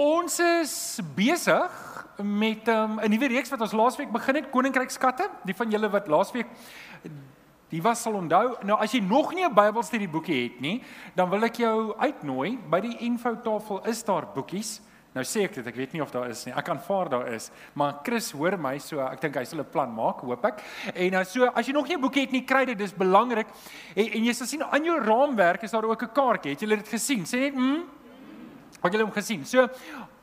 [0.00, 0.74] Ons is
[1.12, 1.72] besig
[2.24, 5.26] met um, 'n nuwe reeks wat ons laasweek begin het, Koninkrykskatte.
[5.44, 6.48] Die van julle wat laasweek
[7.68, 8.56] die was sal onthou.
[8.64, 10.82] Nou as jy nog nie 'n Bybelstudie boekie het nie,
[11.14, 12.58] dan wil ek jou uitnooi.
[12.70, 14.80] By die infotafel is daar boekies.
[15.12, 16.54] Nou sê ek dit, ek weet nie of daar is nie.
[16.54, 19.92] Ek aanvaar daar is, maar Chris hoor my so, ek dink hy sal 'n plan
[19.94, 20.62] maak, hoop ek.
[20.94, 23.46] En nou so, as jy nog nie 'n boekie het nie, kry dit, dis belangrik.
[23.94, 26.52] En, en jy sal sien aan jou raamwerk is daar ook 'n kaartjie.
[26.52, 27.24] Het julle dit gesien?
[27.24, 27.99] Sê net, "Mm."
[28.80, 29.44] Wat julle hom gesien.
[29.44, 29.66] So,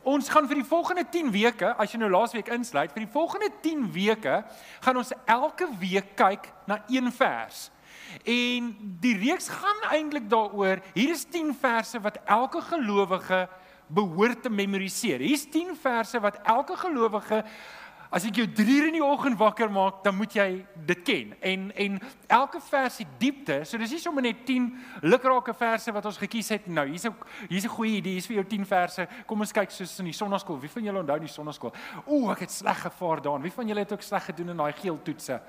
[0.08, 3.52] ons gaan vir die volgende 10 weke, as jy nou laasweek insluit, vir die volgende
[3.64, 4.40] 10 weke
[4.86, 7.68] gaan ons elke week kyk na een vers.
[8.24, 8.72] En
[9.04, 13.46] die reeks gaan eintlik daaroor, hier is 10 verse wat elke gelowige
[13.88, 15.22] behoort te memoriseer.
[15.24, 17.44] Hier's 10 verse wat elke gelowige
[18.10, 20.48] as ek jou 3 uur in die oggend wakker maak, dan moet jy
[20.88, 21.34] dit ken.
[21.42, 23.60] En en elke vers het diepte.
[23.66, 24.70] So dis nie sommer net 10
[25.02, 26.68] lukrake verse wat ons gekies het.
[26.68, 27.16] Nou, hier's 'n
[27.50, 28.14] hier's 'n goeie idee.
[28.14, 29.08] Hier's vir jou 10 verse.
[29.26, 30.60] Kom ons kyk soos in die sonnaskool.
[30.60, 31.74] Wie van julle onthou die sonnaskool?
[32.06, 33.42] Ooh, ek het sleg gevaar daarin.
[33.42, 35.42] Wie van julle het ook sleg gedoen in daai geel toetse?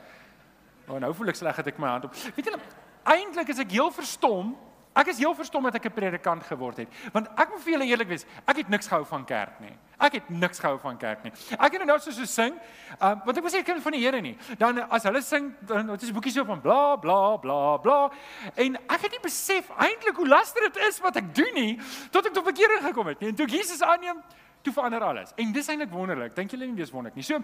[0.88, 2.14] Oh, nou voel ek sleg het ek my hand op.
[2.34, 2.60] Weet julle,
[3.04, 4.56] eintlik is ek heel verstom
[4.94, 7.86] Ek is heel verstom dat ek 'n predikant geword het, want ek moet vir julle
[7.86, 9.76] eerlik wees, ek het niks gehou van kerk nie.
[9.98, 11.32] Ek het niks gehou van kerk nie.
[11.58, 12.54] Ek het nou so so sing,
[13.00, 14.36] um, want ek was nie 'n kind van die Here nie.
[14.58, 18.10] Dan as hulle sing, dan dit is 'n boekie so van bla bla bla bla
[18.56, 21.78] en ek het nie besef eintlik hoe lastig dit is wat ek doen nie
[22.10, 23.28] tot ek tot bekering gekom het nie.
[23.28, 24.22] En toe Jesus aanneem,
[24.62, 25.32] toe verander alles.
[25.36, 26.34] En dis eintlik wonderlik.
[26.34, 27.24] Dink julle nie dis wonderlik nie?
[27.24, 27.42] So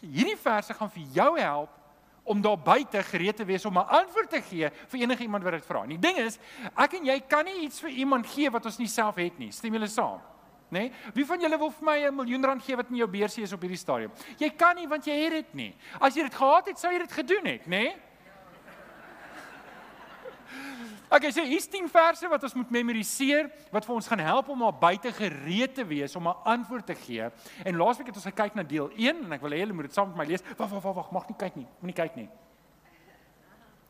[0.00, 1.81] hierdie verse gaan vir jou help
[2.22, 5.52] om daar buite gereed te wees om 'n antwoord te gee vir enige iemand wat
[5.52, 5.86] dit vra.
[5.86, 6.38] Die ding is,
[6.76, 9.50] ek en jy kan nie iets vir iemand gee wat ons nie self het nie.
[9.50, 10.20] Stem julle saam?
[10.70, 10.78] Né?
[10.80, 10.92] Nee?
[11.14, 13.52] Wie van julle wil vir my 'n miljoen rand gee wat in jou beursie is
[13.52, 14.10] op hierdie stadium?
[14.38, 15.74] Jy kan nie want jy het dit nie.
[16.00, 17.82] As jy dit gehad het, sou jy dit gedoen het, né?
[17.82, 17.96] Nee?
[21.12, 24.62] Okay, so hier's 10 verse wat ons moet memoriseer wat vir ons gaan help om
[24.62, 27.28] maar buite gereed te wees om 'n antwoord te gee.
[27.64, 29.92] En laasweek het ons gekyk na deel 1 en ek wil hê julle moet dit
[29.92, 30.42] saam met my lees.
[30.56, 31.66] Wag, wag, wag, wag, mag nie kyk nie.
[31.80, 32.28] Moenie kyk nie.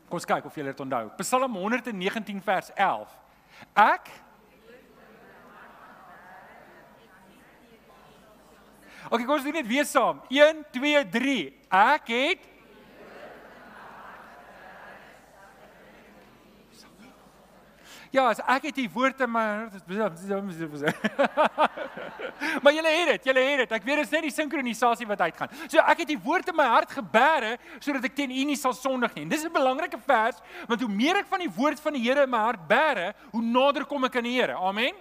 [0.09, 1.11] Kom ons kyk of julle dit onthou.
[1.17, 3.09] Psalm 119 vers 11.
[3.77, 4.11] Ek
[9.11, 10.23] Okay, kom ons doen dit weer saam.
[10.29, 11.55] 1 2 3.
[11.71, 12.52] Ek het
[18.13, 19.45] Ja, as ek het die woord in my
[22.63, 23.73] Maar julle het dit, julle het dit.
[23.73, 25.53] Ek weet dit is net die sinkronisasie wat uitgaan.
[25.65, 28.77] So ek het die woord in my hart gebere sodat ek teen U nie sal
[28.77, 29.25] sondig nie.
[29.33, 32.31] Dis 'n belangrike vers want hoe meer ek van die woord van die Here in
[32.31, 34.61] my hart bere, hoe nader kom ek aan die Here.
[34.61, 34.93] Amen.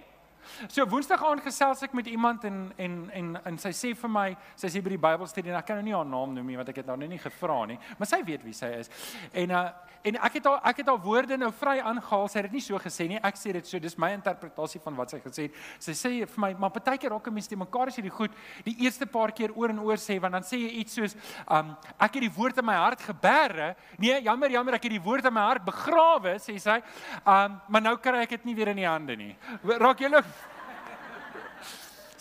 [0.68, 4.26] So Woensdag aand gesels ek met iemand en en en en sy sê vir my,
[4.56, 6.68] sy sê by die Bybelstudie en ek kan nou nie haar naam noem nie want
[6.72, 8.92] ek het nou nie gevra nie, maar sy weet wie sy is.
[9.32, 9.66] En uh
[10.02, 12.28] en ek het haar ek het haar woorde nou vry aangehaal.
[12.28, 13.20] Sy het dit nie so gesê nie.
[13.22, 13.78] Ek sê dit so.
[13.78, 15.60] Dis my interpretasie van wat sy gesê het.
[15.78, 18.32] Sy sê vir my, maar partykeer raak 'n mens te mekaar as jy die goed
[18.64, 21.14] die eerste paar keer oor en oor sê want dan sê jy iets soos
[21.48, 23.76] um ek het die woord in my hart geberre.
[23.98, 26.82] Nee, jammer, jammer, ek het die woord in my hart begrawe, sê sy.
[27.24, 29.36] Um maar nou kry ek dit nie weer in die hande nie.
[29.62, 30.22] Raak jy nou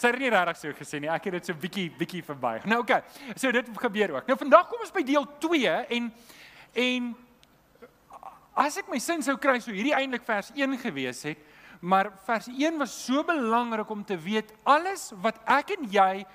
[0.02, 1.10] Sy het nie regtig so gesê nie.
[1.14, 2.56] Ek het dit so bietjie bietjie verby.
[2.66, 2.80] Nou.
[2.82, 3.04] Okay.
[3.36, 4.30] So dit gebeur ook.
[4.30, 6.08] Nou vandag kom ons by deel 2 en
[6.82, 7.12] en
[8.58, 11.40] as ek my sin sou kry so hierdie eintlik vers 1 gewees het,
[11.82, 16.26] maar vers 1 was so belangrik om te weet alles wat ek en jy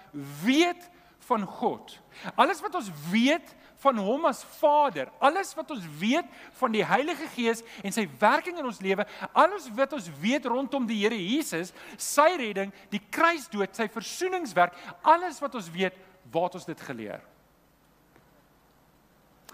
[0.45, 0.87] weet
[1.27, 1.97] van God.
[2.39, 3.51] Alles wat ons weet
[3.87, 8.59] van hom as Vader, alles wat ons weet van die Heilige Gees en sy werking
[8.59, 13.75] in ons lewe, alles wat ons weet rondom die Here Jesus, sy redding, die kruisdood,
[13.77, 14.77] sy versoeningswerk,
[15.07, 15.97] alles wat ons weet,
[16.33, 17.23] waar het ons dit geleer?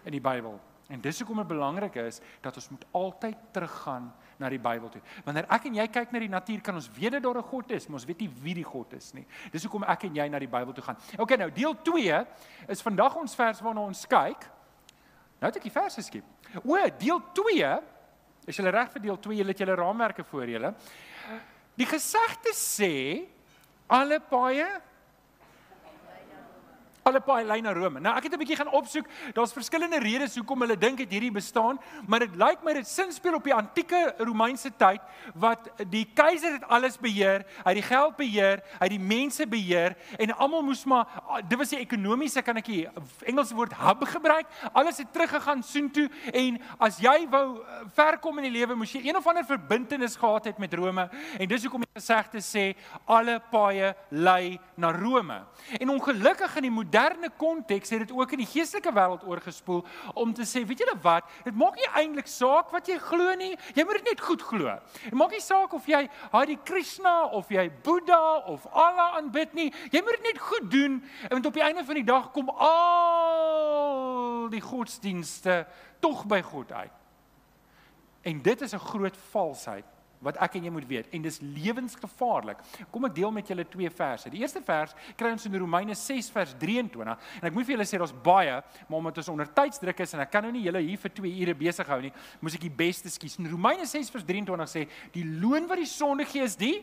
[0.02, 0.56] In die Bybel.
[0.92, 4.10] En dis hoekom dit belangrik is dat ons moet altyd teruggaan
[4.42, 5.02] na die Bybel toe.
[5.26, 7.70] Wanneer ek en jy kyk na die natuur, kan ons weet dat daar 'n God
[7.70, 9.26] is, maar ons weet nie wie die God is nie.
[9.52, 10.96] Dis hoekom ek en jy na die Bybel toe gaan.
[11.18, 12.26] Okay, nou deel 2
[12.68, 14.50] is vandag ons vers waarna ons kyk.
[15.40, 16.24] Nou het ek die verse geskiep.
[16.64, 17.82] O, deel 2
[18.46, 20.74] is julle reg vir deel 2, julle het julle raamwerke voor julle.
[21.74, 23.28] Die gesegde sê
[23.88, 24.66] alle paaie
[27.02, 28.00] alle paai lyn na Rome.
[28.00, 29.06] Nou ek het 'n bietjie gaan opsoek.
[29.34, 33.12] Daar's verskillende redes hoekom hulle dink dit hierdie bestaan, maar dit lyk my dit sin
[33.12, 35.00] speel op die antieke Romeinse tyd
[35.34, 39.46] wat die keiser het alles beheer, hy het die geld beheer, hy het die mense
[39.46, 41.06] beheer en almal moes maar
[41.48, 42.88] dit was die ekonomiese kan ek die
[43.26, 44.46] Engelse woord hub gebruik.
[44.72, 48.92] Alles het teruggegaan soontoe en as jy wou uh, ver kom in die lewe, moes
[48.92, 51.08] jy een of ander verbintenis gehad het met Rome
[51.38, 52.76] en dis hoekom die gesegde sê
[53.06, 55.42] alle paaie lei na Rome.
[55.80, 59.80] En ongelukkig in die moderne konteks het dit ook in die geestelike wêreld oorgespoel
[60.14, 63.56] om te sê, weet julle wat, dit maak nie eintlik saak wat jy glo nie.
[63.72, 64.74] Jy moet dit net goed glo.
[65.04, 66.02] Dit maak nie saak of jy
[66.32, 69.70] Hare Krishna of jy Boeddha of Allah aanbid nie.
[69.92, 71.00] Jy moet dit net goed doen
[71.30, 75.62] en op die einde van die dag kom al die godsdienste
[76.04, 77.00] tog by God uit.
[78.22, 79.84] En dit is 'n groot valsheid
[80.22, 82.62] wat ek en jy moet weet en dis lewensgevaarlik.
[82.94, 84.30] Kom ek deel met julle twee verse.
[84.32, 87.88] Die eerste vers kry ons in Romeine 6 vers 23 en ek moet vir julle
[87.88, 90.84] sê daar's baie, maar omdat ons onder tydsdruk is en ek kan nou nie julle
[90.84, 93.38] hier vir 2 ure besig hou nie, moet ek die beste skies.
[93.42, 96.76] In Romeine 6 vers 23 sê die loon wat die sonde gee is die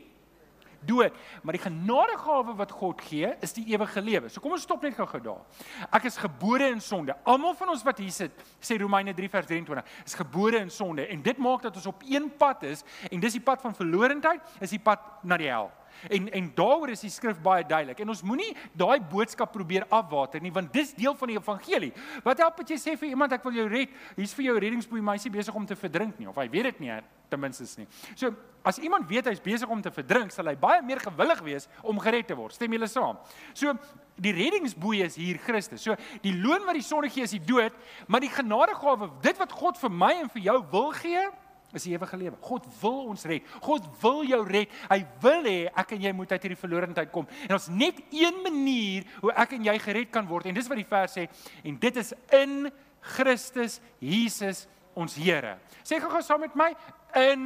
[0.85, 4.29] dood, maar die genadegawe wat God gee, is die ewige lewe.
[4.29, 5.65] So kom ons stop net gou-gou daar.
[5.95, 7.15] Ek is gebore in sonde.
[7.23, 11.07] Almal van ons wat hier sit, sê Romeine 3 vers 23, is gebore in sonde
[11.07, 14.57] en dit maak dat ons op een pad is en dis die pad van verlorendheid,
[14.59, 15.71] is die pad na die hel.
[16.07, 17.99] En en daaroor is die skrif baie duidelik.
[17.99, 21.93] En ons moenie daai boodskap probeer afwater nie, want dis deel van die evangelie.
[22.23, 23.95] Wat help dit jy sê vir iemand ek wil jou red?
[24.15, 26.85] Hier's vir jou reddingsboei, maar hy's besig om te verdrink nie of hy weet dit
[26.87, 26.99] nie
[27.29, 27.87] ten minste nie.
[28.15, 28.33] So
[28.65, 31.99] as iemand weet hy's besig om te verdrink, sal hy baie meer gewillig wees om
[32.01, 32.55] gered te word.
[32.57, 33.19] Stem julle saam?
[33.53, 33.75] So
[34.19, 35.85] die reddingsboei is hier Christus.
[35.85, 37.75] So die loon wat die sonde gee is die dood,
[38.07, 41.27] maar die genadegawe, dit wat God vir my en vir jou wil gee,
[41.73, 42.37] is die ewige lewe.
[42.41, 43.45] God wil ons red.
[43.61, 44.71] God wil jou red.
[44.89, 47.27] Hy wil hê ek en jy moet uit hierdie verlorendheid kom.
[47.47, 50.81] En ons net een manier hoe ek en jy gered kan word en dis wat
[50.81, 51.27] die vers sê
[51.63, 52.71] en dit is in
[53.15, 54.65] Christus Jesus
[54.97, 55.57] ons Here.
[55.85, 56.73] Sê gou-gou saam met my
[57.21, 57.43] in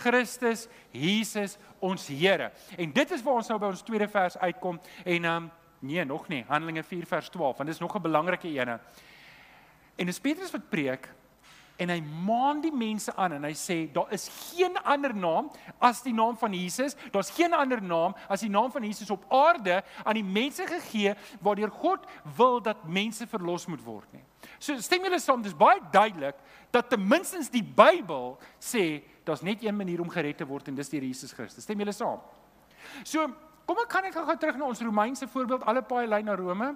[0.00, 2.50] Christus Jesus ons Here.
[2.78, 6.02] En dit is waar ons nou by ons tweede vers uitkom en ehm um, nee,
[6.04, 6.40] nog nie.
[6.48, 8.80] Handelinge 4 vers 12, want dis nog 'n belangrike ene.
[9.96, 11.08] En dis Petrus wat preek
[11.78, 16.02] en hy maan die mense aan en hy sê daar is geen ander naam as
[16.02, 16.96] die naam van Jesus.
[17.14, 21.14] Daar's geen ander naam as die naam van Jesus op aarde aan die mense gegee
[21.44, 24.24] waardeur God wil dat mense verlos moet word nie.
[24.58, 26.38] So stem julle saam, dis baie duidelik
[26.74, 30.78] dat ten minste die Bybel sê daar's net een manier om gered te word en
[30.78, 31.64] dis deur Jesus Christus.
[31.64, 32.18] Stem julle saam?
[33.04, 33.24] So,
[33.68, 36.72] kom ek kan ek gou terug na ons Romeinse voorbeeld, alle paai lei na Rome.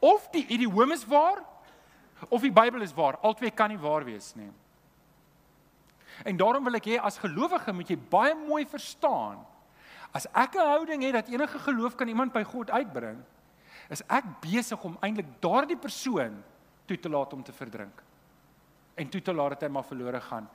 [0.00, 1.42] Of die idiom is waar
[2.28, 3.18] of die Bybel is waar.
[3.22, 4.50] Albei kan nie waar wees nie.
[6.24, 9.40] En daarom wil ek hê as gelowige moet jy baie mooi verstaan.
[10.12, 13.18] As ek 'n houding het dat enige geloof kan iemand by God uitbring,
[13.88, 16.42] is ek besig om eintlik daardie persoon
[16.86, 18.02] toe te laat om te verdrink.
[18.94, 20.48] En toe te laat dat hy maar verlore gaan.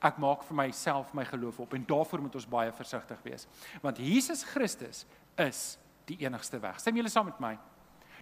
[0.00, 3.46] Ek maak vir myself my geloof op en daarvoor moet ons baie versigtig wees.
[3.82, 5.06] Want Jesus Christus
[5.36, 6.80] is die enigste weg.
[6.80, 7.58] Stem julle saam met my?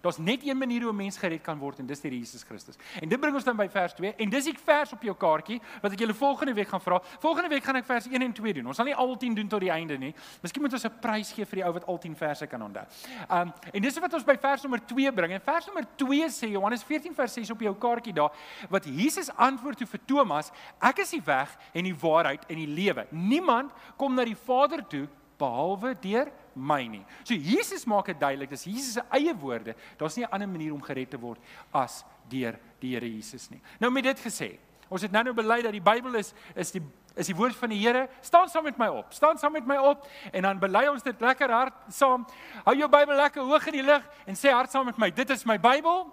[0.02, 2.76] Daar's net een manier hoe 'n mens gered kan word en dis deur Jesus Christus.
[3.00, 5.60] En dit bring ons dan by vers 2 en dis ek vers op jou kaartjie
[5.82, 7.00] wat ek julle volgende week gaan vra.
[7.20, 8.66] Volgende week gaan ek vers 1 en 2 doen.
[8.66, 10.14] Ons sal nie al 10 doen tot die einde nie.
[10.42, 12.84] Miskien moet ons 'n prys gee vir die ou wat al 10 verse kan onthou.
[13.30, 15.32] Um en dis wat ons by vers nommer 2 bring.
[15.32, 18.32] En vers nommer 2 sê Johannes 14 vers 6 op jou kaartjie daar
[18.68, 20.50] wat Jesus antwoord toe vir Thomas,
[20.80, 23.06] ek is die weg en die waarheid en die lewe.
[23.10, 27.04] Niemand kom na die Vader toe behalwe deur my nie.
[27.24, 29.74] So Jesus maak dit duidelik, dis Jesus se eie woorde.
[29.98, 31.38] Daar's nie 'n ander manier om gered te word
[31.72, 33.60] as deur die Here Jesus nie.
[33.80, 34.58] Nou met dit gesê,
[34.88, 36.82] ons het nou nou bely dat die Bybel is is die
[37.16, 38.08] is die woord van die Here.
[38.20, 39.12] Staan saam met my op.
[39.12, 42.26] Staan saam met my op en dan bely ons dit lekker hard saam.
[42.64, 45.30] Hou jou Bybel lekker hoog in die lug en sê hard saam met my, dit
[45.30, 46.12] is my Bybel.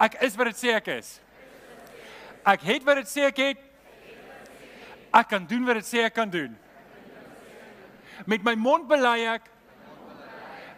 [0.00, 1.20] Ek is wat dit sê ek is.
[2.44, 3.58] Ek het wat dit sê ek het.
[5.12, 6.56] Ek kan doen wat dit sê ek kan doen.
[8.26, 9.48] Met my mond bely ek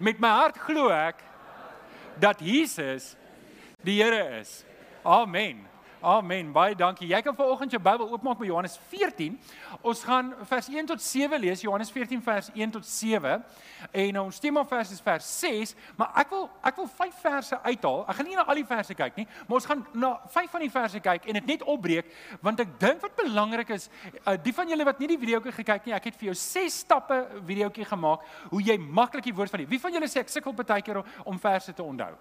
[0.03, 1.21] met my hart glo ek
[2.21, 3.15] dat Jesus
[3.85, 4.65] die Here is.
[5.05, 5.74] Amen.
[6.05, 6.51] Amen.
[6.53, 7.07] Baie dankie.
[7.09, 9.39] Jy kan vanoggend jou Bybel oopmaak by Johannes 14.
[9.81, 11.63] Ons gaan vers 1 tot 7 lees.
[11.65, 13.39] Johannes 14 vers 1 tot 7.
[14.03, 18.05] En ons tema vers is vers 6, maar ek wil ek wil 5 verse uithaal.
[18.05, 20.67] Ek gaan nie na al die verse kyk nie, maar ons gaan na 5 van
[20.67, 22.13] die verse kyk en dit net opbreek
[22.45, 23.89] want ek dink wat belangrik is,
[24.27, 26.79] uh, die van julle wat nie die videoetjie gekyk nie, ek het vir jou 6
[26.85, 29.71] stappe videoetjie gemaak hoe jy maklik die woord van die.
[29.73, 32.13] Wie van julle sê ek sukkel baie keer om verse te onthou?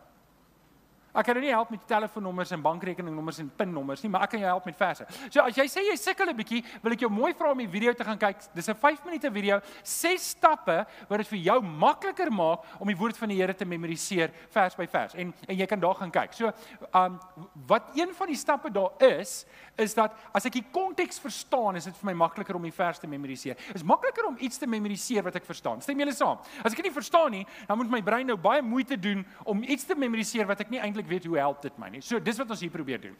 [1.14, 4.42] Ek kan jou nie help met telefoonnommers en bankrekeningnommers en pinnommers nie, maar ek kan
[4.42, 5.06] jou help met verse.
[5.30, 7.68] So as jy sê jy sukkel 'n bietjie, wil ek jou mooi vra om die
[7.68, 8.38] video te gaan kyk.
[8.56, 12.98] Dis 'n 5 minute video, 6 stappe wat dit vir jou makliker maak om die
[12.98, 15.14] woord van die Here te memoriseer vers by vers.
[15.16, 16.34] En en jy kan daar gaan kyk.
[16.34, 16.52] So,
[16.94, 17.20] um
[17.68, 19.46] wat een van die stappe daar is,
[19.78, 23.00] is dat as ek die konteks verstaan, is dit vir my makliker om die vers
[23.00, 23.56] te memoriseer.
[23.56, 25.82] Dit is makliker om iets te memoriseer wat ek verstaan.
[25.82, 26.40] Stem julle saam?
[26.64, 29.64] As ek dit nie verstaan nie, dan moet my brein nou baie moeite doen om
[29.64, 32.02] iets te memoriseer wat ek nie eintlik weet hoe help dit my nie.
[32.02, 33.16] So dis wat ons hier probeer doen.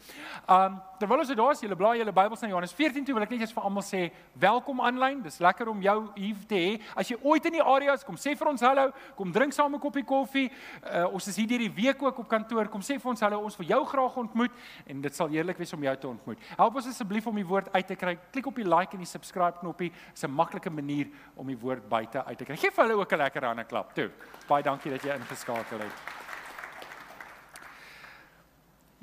[0.48, 3.24] Um terwyl ons dit daar is, julle blaai julle Bybels na Johannes 14 toe, wil
[3.26, 4.02] ek net eers vir almal sê,
[4.40, 5.22] welkom aanlyn.
[5.22, 6.70] Dis lekker om jou hier te hê.
[6.96, 9.74] As jy ooit in die area is, kom sê vir ons hallo, kom drink saam
[9.74, 10.50] 'n koppie koffie.
[10.82, 12.68] Uh, ons is hier deur die week ook op kantoor.
[12.68, 14.50] Kom sê vir ons hallo, ons wil jou graag ontmoet
[14.86, 16.38] en dit sal heerlik wees om jou te ontmoet.
[16.56, 18.16] Help ons asseblief om die woord uit te kry.
[18.32, 19.90] Klik op die like en die subscribe knoppie.
[19.90, 22.56] Dit is 'n maklike manier om die woord buite uit te kry.
[22.56, 24.10] Geef hulle ook 'n lekker hande klap toe.
[24.48, 26.23] Baie dankie dat jy ingeskakel het.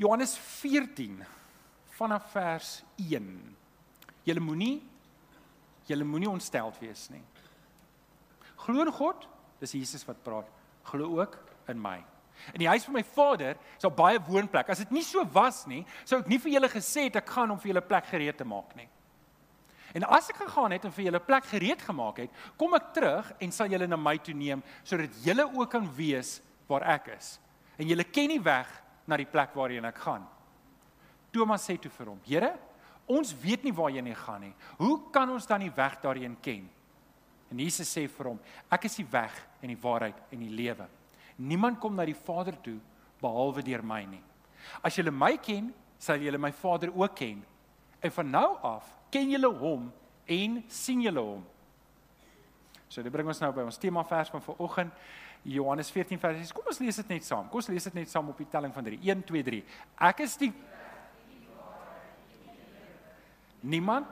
[0.01, 1.20] Johannes 14
[1.93, 3.27] vanaf vers 1.
[4.25, 4.79] Julle moenie
[5.89, 7.22] julle moenie ontsteld wees nie.
[8.63, 9.27] Glo in God,
[9.62, 10.50] dis Jesus wat praat.
[10.88, 11.36] Glo ook
[11.70, 12.00] in my.
[12.55, 14.72] In die huis van my Vader is daar baie woonplek.
[14.72, 17.53] As dit nie so was nie, sou ek nie vir julle gesê het ek gaan
[17.53, 18.88] om vir julle plek gereed te maak nie.
[19.93, 23.34] En as ek gegaan het en vir julle plek gereed gemaak het, kom ek terug
[23.43, 26.39] en sal julle na my toe neem sodat julle ook kan weet
[26.72, 27.36] waar ek is.
[27.77, 28.72] En julle ken die weg
[29.11, 30.23] na die plek waarheen ek gaan.
[31.31, 32.53] Thomas sê toe vir hom: "Here,
[33.07, 34.53] ons weet nie waarheen jy gaan nie.
[34.79, 36.69] Hoe kan ons dan die weg daarheen ken?"
[37.51, 38.39] En Jesus sê vir hom:
[38.71, 40.87] "Ek is die weg en die waarheid en die lewe."
[41.37, 42.79] Niemand kom na die Vader toe
[43.21, 44.23] behalwe deur my nie.
[44.83, 47.43] As julle my ken, sal julle my Vader ook ken.
[48.01, 49.91] En van nou af ken julle hom
[50.25, 51.43] en sien julle hom.
[52.91, 54.91] So dit bring ons nou by ons tema vers van vanoggend.
[55.43, 56.51] Johannes 14 vers 6.
[56.53, 57.48] Kom ons lees dit net saam.
[57.50, 59.00] Kom ons lees dit net saam op die telling van 3.
[59.01, 59.63] 1 2 3.
[60.12, 60.51] Ek is die
[63.62, 64.07] Niemand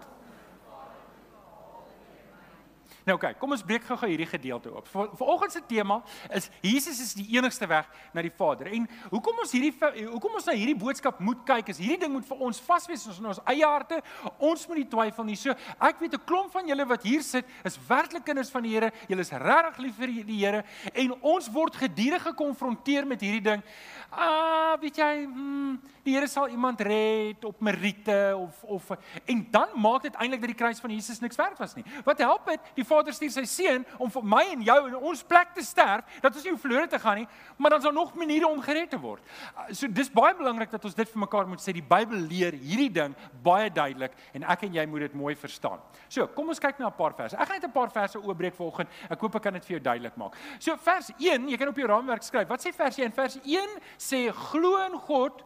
[3.10, 4.86] Nou okay, kom ons breek gou-gou hierdie gedeelte op.
[5.18, 5.96] Vanoggend se tema
[6.38, 8.68] is Jesus is die enigste weg na die Vader.
[8.70, 9.72] En hoekom ons hierdie
[10.12, 13.32] hoekom ons na hierdie boodskap moet kyk is hierdie ding moet vir ons vaswees in
[13.32, 13.98] ons eie harte.
[14.38, 15.38] Ons moet nie twyfel nie.
[15.42, 18.76] So ek weet 'n klomp van julle wat hier sit is werklik kinders van die
[18.76, 18.92] Here.
[19.08, 20.64] Julle is regtig lief vir die Here
[20.94, 23.64] en ons word gedurig gekonfronteer met hierdie ding.
[24.12, 28.92] Ah, weet jy, hmm, die Here sal iemand red op meriete of of
[29.26, 31.86] en dan maak dit eintlik dat die kruis van Jesus niks werd was nie.
[32.06, 32.60] Wat help dit?
[32.76, 36.06] Die Vader stuur sy seun om vir my en jou in ons plek te sterf,
[36.22, 37.28] dat ons nie hoef verlore te gaan nie,
[37.58, 39.24] maar dan is daar nog maniere om gered te word.
[39.56, 41.74] Ah, so dis baie belangrik dat ons dit vir mekaar moet sê.
[41.74, 45.80] Die Bybel leer hierdie ding baie duidelik en ek en jy moet dit mooi verstaan.
[46.08, 47.36] So, kom ons kyk na 'n paar verse.
[47.36, 48.90] Ek gaan net 'n paar verse oopbreek vanoggend.
[49.10, 50.36] Ek hoop ek kan dit vir jou duidelik maak.
[50.60, 52.48] So, vers 1, jy kan op jou raamwerk skryf.
[52.48, 53.12] Wat sê vers 1?
[53.12, 55.44] Vers 1 sê glo in God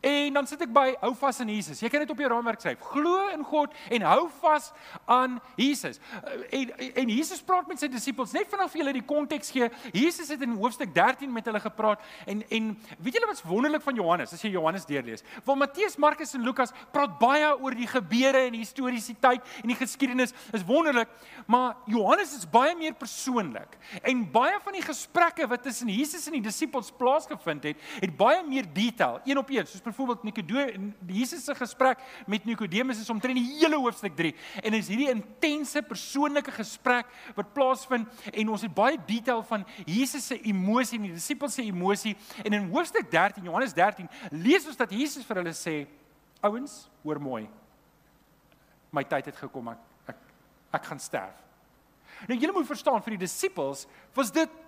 [0.00, 1.80] En dan sit ek by hou vas aan Jesus.
[1.82, 2.82] Jy kan dit op jou raamwerk skryf.
[2.92, 4.68] Glo in God en hou vas
[5.10, 5.98] aan Jesus.
[6.22, 9.66] Eh, en en Jesus praat met sy disippels net vanaf julle die konteks gee.
[9.90, 12.68] Jesus het in hoofstuk 13 met hulle gepraat en en
[13.02, 15.26] weet julle wat's wonderlik van Johannes as jy Johannes deurlees?
[15.44, 19.78] Want Matteus, Markus en Lukas praat baie oor die gebeure en die historiesiteit en die
[19.78, 20.34] geskiedenis.
[20.54, 21.10] Is wonderlik,
[21.50, 23.74] maar Johannes is baie meer persoonlik.
[24.06, 28.44] En baie van die gesprekke wat tussen Jesus en die disippels plaasgevind het, het baie
[28.46, 33.38] meer detail, een op een, soos byvoorbeeld Nikodemus Jesus se gesprek met Nikodemus is omtrent
[33.38, 38.74] die hele hoofstuk 3 en is hierdie intense persoonlike gesprek wat plaasvind en ons het
[38.74, 42.14] baie detail van Jesus se emosie en die disippels se emosie
[42.44, 45.76] en in hoofstuk 13 Johannes 13 lees ons dat Jesus vir hulle sê
[46.44, 47.48] ouens hoor mooi.
[48.94, 50.22] My tyd het gekom ek ek,
[50.78, 51.44] ek gaan sterf.
[52.28, 54.64] Nou julle moet verstaan vir die disippels was dit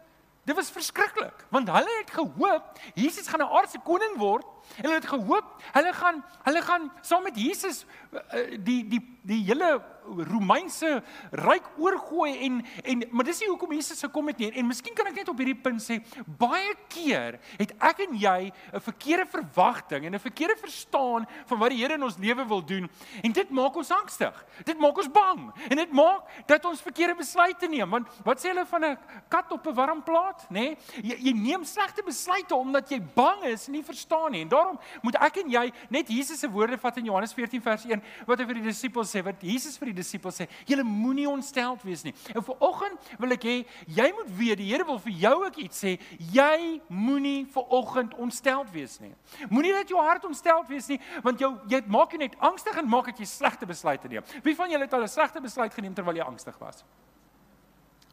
[0.48, 4.98] Dit was verskriklik want hulle het gehoop Jesus gaan 'n aardse koning word en hulle
[4.98, 11.02] het gehoop hulle gaan hulle gaan saam met Jesus eh, die die die hele Romeinse
[11.38, 14.48] ryk oorgooi en en maar dis nie hoekom Jesus gekom het nie.
[14.58, 16.00] En miskien kan ek net op hierdie punt sê
[16.40, 21.70] baie keer het ek en jy 'n verkeerde verwagting en 'n verkeerde verstaan van wat
[21.70, 22.90] die Here in ons lewe wil doen.
[23.22, 27.14] En dit maak ons angstig dit maak ons bang en dit maak dat ons verkeerde
[27.14, 27.90] besluite neem.
[27.90, 28.98] Want wat sê hulle van 'n
[29.28, 30.76] kat op 'n warm plaas nê nee?
[31.02, 34.42] jy, jy neem slegte besluite omdat jy bang is en nie verstaan nie.
[34.42, 37.84] En daarom moet ek en jy net Jesus se woorde vat in Johannes 14 vers
[37.88, 41.28] 1 wat hy vir die disippels sê wat Jesus vir die disippels sê, julle moenie
[41.30, 42.14] ontsteld wees nie.
[42.34, 45.82] En vanoggend wil ek hê jy moet weet, die Here wil vir jou ook iets
[45.84, 45.96] sê,
[46.32, 49.12] jy moenie vanoggend ontsteld wees nie.
[49.50, 52.88] Moenie dat jou hart ontsteld wees nie, want jou jy maak jou net angstig en
[52.90, 54.26] maak dat jy slegte besluite neem.
[54.44, 56.84] Wie van julle het al 'n slegte besluit geneem terwyl jy angstig was?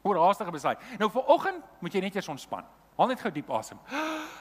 [0.04, 0.80] Oorhaastige besluit.
[1.00, 2.66] Nou vanoggend moet jy net eers ontspan.
[2.98, 3.80] Haal net gou diep asem.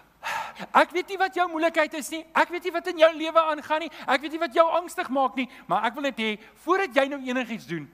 [0.72, 2.22] Ek weet nie wat jou moeilikheid is nie.
[2.32, 3.90] Ek weet nie wat in jou lewe aangaan nie.
[4.06, 7.06] Ek weet nie wat jou angstig maak nie, maar ek wil net hê voordat jy
[7.12, 7.84] nou enigiets doen,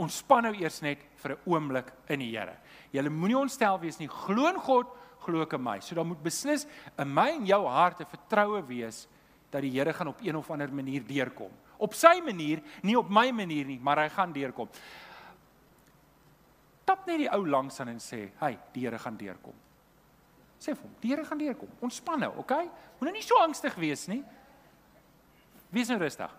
[0.00, 2.56] ontspan nou eers net vir 'n oomblik in die Here.
[2.92, 4.08] Jy moenie ontstel wees nie.
[4.08, 4.86] Glo in God,
[5.20, 5.80] glo ek in my.
[5.80, 6.66] So dan moet beslis
[6.98, 9.08] in my en jou hart 'n vertroue wees
[9.50, 11.50] dat die Here gaan op een of ander manier deurkom.
[11.78, 14.68] Op sy manier, nie op my manier nie, maar hy gaan deurkom.
[16.84, 19.54] Tap net die ou langs aan en sê, "Hey, die Here gaan deurkom."
[20.62, 22.70] Sê vir hom, "Die Here gaan deurkom." Ontspan nou, okay?
[23.00, 24.22] Moenie nie so angstig wees nie.
[25.70, 26.30] Wees nou rustig.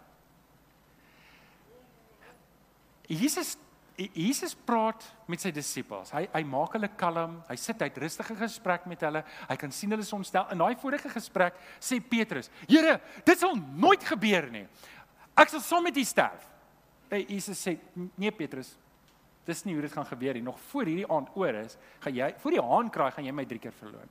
[3.08, 3.58] Jesus
[3.94, 6.10] Jesus praat met sy disippels.
[6.15, 7.36] Hy hy maak hulle kalm.
[7.46, 9.22] Hy sit hy het rustige gesprek met hulle.
[9.50, 10.48] Hy kan sien hulle is ontstel.
[10.50, 14.65] In daai vorige gesprek sê Petrus: "Here, dit sal nooit gebeur nie.
[15.38, 16.50] Ek sal saam met U sterf."
[17.10, 17.77] Hey, Jesus sê:
[18.18, 18.75] "Nee Petrus.
[19.46, 20.42] Dis nie hoe dit gaan gebeur nie.
[20.42, 23.46] Nog voor hierdie aand oor is, gaan jy voor die haan kraai gaan jy my
[23.46, 24.10] drie keer verloon."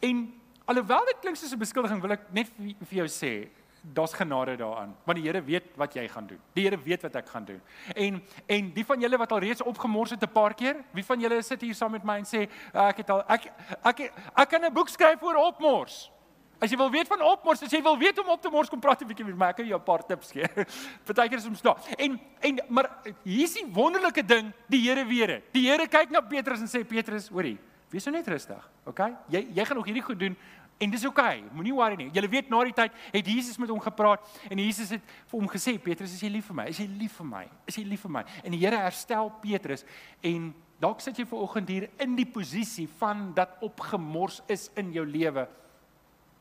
[0.00, 0.26] En
[0.64, 3.48] alhoewel dit klink soos 'n beskuldiging, wil ek net vir, jou sê,
[3.94, 6.40] daar's genade daaraan want die Here weet wat jy gaan doen.
[6.54, 7.60] Die Here weet wat ek gaan doen.
[7.94, 11.20] En en die van julle wat al reeds opgemors het 'n paar keer, wie van
[11.20, 13.46] julle sit hier saam met my en sê ek het al ek
[13.84, 16.10] ek ek, ek kan 'n boek skryf oor opmors.
[16.58, 18.80] As jy wil weet van opmors, as jy wil weet om op te mors, kom
[18.80, 19.46] praat 'n bietjie met my.
[19.48, 20.48] Ek kan jou 'n paar tips gee.
[21.06, 21.76] Partykeer is om staan.
[21.98, 22.90] En en maar
[23.22, 25.42] hier's die wonderlike ding, die Here weet dit.
[25.52, 27.58] Die Here kyk na Petrus en sê Petrus, hoorie,
[27.90, 29.16] wees nou net rustig, okay?
[29.28, 30.36] Jy jy gaan nog hierdie goed doen
[30.76, 32.10] En dis okay, moenie worry nie.
[32.12, 35.48] Jy weet na die tyd het Jesus met hom gepraat en Jesus het vir hom
[35.48, 36.66] gesê, Petrus, is jy lief vir my?
[36.68, 37.44] Is jy lief vir my?
[37.64, 38.24] Is jy lief vir my?
[38.44, 39.86] En die Here herstel Petrus
[40.20, 40.50] en
[40.82, 45.06] dalk sit jy ver oggend hier in die posisie van dat opgemors is in jou
[45.08, 45.46] lewe.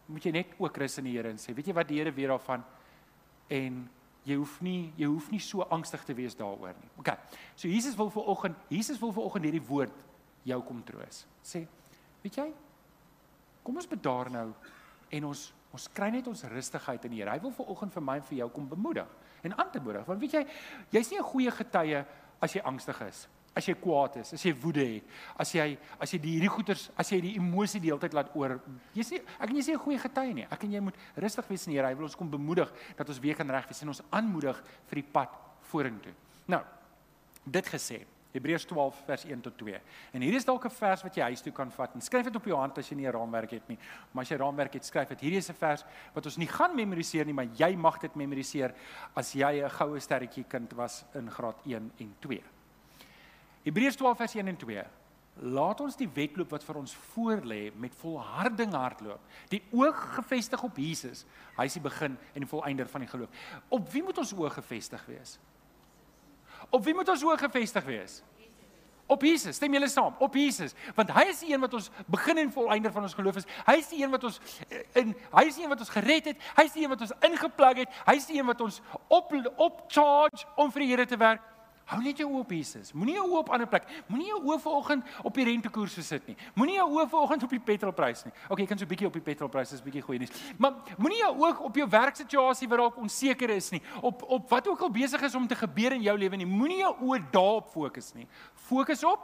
[0.08, 2.14] Moet jy net ook rus in die Here en sê, weet jy wat die Here
[2.14, 2.66] weet daarvan?
[3.50, 3.90] En
[4.26, 6.92] jy hoef nie jy hoef nie so angstig te wees daaroor nie.
[7.00, 7.14] OK.
[7.56, 10.06] So Jesus wil ver oggend, Jesus wil ver oggend hierdie woord
[10.46, 11.26] jou kom troos.
[11.46, 11.66] Sê,
[12.24, 12.52] weet jy,
[13.66, 14.50] Kom ons bedaar nou
[15.16, 17.34] en ons ons kry net ons rustigheid in die Here.
[17.34, 19.10] Hy wil ver oggend vir my en vir jou kom bemoedig
[19.44, 20.06] en aan te moedig.
[20.08, 20.44] Want weet jy,
[20.94, 22.06] jy's nie 'n goeie getuie
[22.40, 25.04] as jy angstig is, as jy kwaad is, as jy woede het,
[25.40, 28.34] as jy as jy die hierdie goeters, as jy die emosie die hele tyd laat
[28.36, 28.58] oor.
[28.94, 30.48] Jy's nie ek en jy nie 'n goeie getuie nie.
[30.52, 31.88] Ek en jy moet rustig wees in die Here.
[31.88, 34.96] Hy wil ons kom bemoedig dat ons weer kan reg wees en ons aanmoedig vir
[34.96, 35.30] die pad
[35.62, 36.14] vorentoe.
[36.48, 36.62] Nou,
[37.46, 39.80] dit gesê, Hebreërs 12 vers 1 tot 2.
[40.12, 42.36] En hier is dalk 'n vers wat jy huis toe kan vat en skryf dit
[42.36, 43.78] op jou hand as jy nie 'n raamwerk het nie.
[44.12, 45.20] Maar as jy raamwerk het, skryf dit.
[45.20, 48.74] Hierdie is 'n vers wat ons nie gaan memoriseer nie, maar jy mag dit memoriseer
[49.16, 52.44] as jy 'n goue sterretjie kind was in graad 1 en 2.
[53.66, 54.86] Hebreërs 12 vers 1 en 2.
[55.36, 59.20] Laat ons die wedloop wat vir ons voorlê met volharding hardloop.
[59.52, 61.26] Die oog gefestig op Jesus.
[61.58, 63.44] Hy is die begin en die volëinder van die geloof.
[63.74, 65.36] Op wie moet ons oog gefestig wees?
[66.70, 68.22] Op wie moet ons oë gefestig wees?
[69.06, 69.56] Op Jesus.
[69.60, 70.16] Stem julle saam?
[70.20, 70.74] Op Jesus.
[70.98, 73.50] Want hy is die een wat ons begin en volëinder van ons geloof is.
[73.68, 76.32] Hy is die een wat ons eh, in hy is die een wat ons gered
[76.32, 76.48] het.
[76.58, 78.00] Hy is die een wat ons ingeplug het.
[78.08, 78.80] Hy is die een wat ons
[79.14, 79.36] op
[79.68, 81.44] op charge om vir die Here te werk.
[81.86, 82.90] Hou net jou oë op Jesus.
[82.98, 83.84] Moenie jou oë op ander plek.
[84.10, 86.34] Moenie jou oë vanoggend op die rentekoerse sit nie.
[86.58, 88.34] Moenie jou oë vanoggend op die petrolprys nie.
[88.50, 90.34] OK, jy kan so 'n bietjie op die petrolprys is bietjie goeie nuus.
[90.58, 93.82] Maar moenie jou oog op jou werksituasie wat dalk onseker is nie.
[94.02, 96.46] Op op wat ook al besig is om te gebeur in jou lewe nie.
[96.46, 98.28] Moenie jou oë daarop fokus nie.
[98.54, 99.20] Fokus op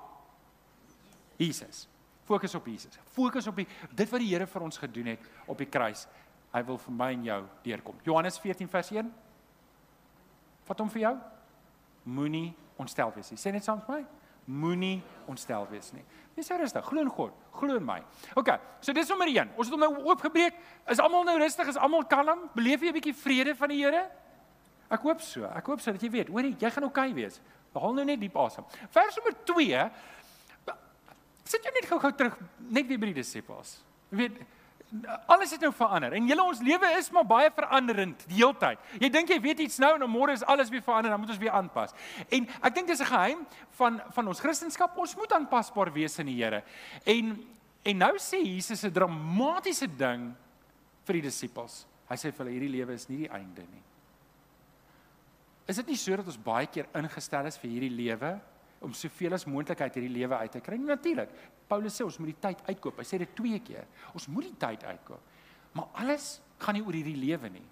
[1.37, 1.87] Jesus.
[2.25, 2.99] Fokus op Jesus.
[3.05, 6.07] Fokus op die dit wat die Here vir ons gedoen het op die kruis.
[6.53, 7.95] Hy wil vir my en jou deurkom.
[8.03, 9.13] Johannes 14 vers 1.
[10.67, 11.30] Wat hom vir jou?
[12.03, 13.39] Moenie ontstel wees nie.
[13.39, 14.01] Sê net saam met my.
[14.51, 16.03] Moenie ontstel wees nie.
[16.35, 16.85] Wees nou rustig.
[16.85, 17.35] Glo in God.
[17.59, 17.99] Glo in my.
[18.35, 18.49] OK.
[18.81, 19.53] So dis nommer 1.
[19.55, 20.57] Ons het hom nou oopgebreek.
[20.89, 21.69] Is almal nou rustig?
[21.69, 22.49] Is almal kalm?
[22.55, 24.09] Beleef jy 'n bietjie vrede van die Here?
[24.89, 25.45] Ek hoop so.
[25.45, 26.27] Ek hoop so dat jy weet.
[26.27, 27.39] Hoorie, jy gaan oukei okay wees.
[27.73, 28.65] Behaal nou net diep asem.
[28.89, 29.91] Vers nommer 2.
[31.45, 32.37] Sit jy net gou-gou terug
[32.69, 33.79] net weer by die disippels.
[34.11, 34.41] Jy weet
[35.25, 38.79] alles het nou verander en julle ons lewe is maar baie veranderend die hele tyd.
[38.99, 41.39] Jy dink jy weet iets nou en môre is alles weer verander, dan moet ons
[41.41, 41.95] weer aanpas.
[42.29, 43.45] En ek dink dis 'n geheim
[43.79, 46.63] van van ons Christendom, ons moet aanpasbaar wees in die Here.
[47.05, 47.39] En
[47.83, 50.35] en nou sê Jesus 'n dramatiese ding
[51.05, 51.85] vir die disippels.
[52.09, 53.83] Hy sê vir hulle hierdie lewe is nie die einde nie.
[55.67, 58.41] Is dit nie so dat ons baie keer ingestel is vir hierdie lewe
[58.81, 60.77] om soveel as moontlik uit hierdie lewe uit te kry.
[60.81, 61.33] Natuurlik.
[61.69, 62.97] Paulus sê ons moet die tyd uitkoop.
[62.99, 63.85] Hy sê dit twee keer.
[64.17, 65.29] Ons moet die tyd uitkoop.
[65.77, 67.67] Maar alles gaan nie oor hierdie lewe nie.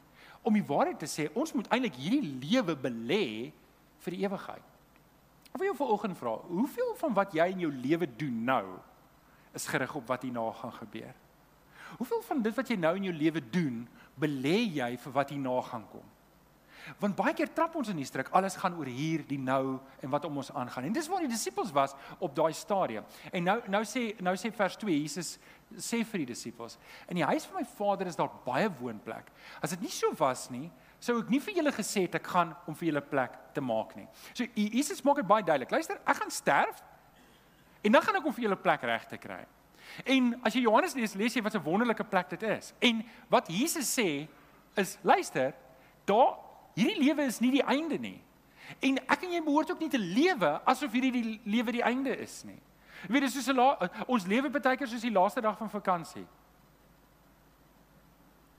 [0.45, 3.26] Om die waarheid te sê, ons moet eintlik hierdie lewe belê
[4.06, 4.67] vir die ewigheid.
[5.50, 8.63] Ek wil jou vanoggend vra, hoeveel van wat jy in jou lewe doen nou
[9.58, 11.17] is gerig op wat hierna gaan gebeur?
[11.98, 13.82] Hoeveel van dit wat jy nou in jou lewe doen,
[14.19, 16.06] belê jy vir wat hierna gaan kom?
[16.99, 20.10] Want baie keer trap ons in die struik, alles gaan oor hier, die nou en
[20.10, 20.89] wat om ons aangaan.
[20.89, 23.06] En dis waar die disippels was op daai stadium.
[23.32, 25.38] En nou nou sê nou sê vers 2, Jesus
[25.78, 29.32] sê vir die disippels: "In die huis van my Vader is daar baie woonplek.
[29.62, 32.56] As dit nie so was nie, sou ek nie vir julle gesê het ek gaan
[32.67, 35.71] om vir julle plek te maak nie." So Jesus maak dit baie duidelik.
[35.71, 36.84] Luister, ek gaan sterf
[37.84, 39.45] en dan gaan ek om vir julle plek reg te kry.
[40.06, 42.73] En as jy Johannes lees, lees jy wat 'n wonderlike plek dit is.
[42.80, 44.28] En wat Jesus sê,
[44.75, 45.54] is luister,
[46.06, 46.38] daar
[46.80, 48.18] hierdie lewe is nie die einde nie.
[48.86, 52.15] En ek en jy behoort ook nie te lewe asof hierdie die lewe die einde
[52.15, 52.60] is nie.
[53.08, 56.26] Jy weet dis soos 'n ons lewe baie keer soos die laaste dag van vakansie.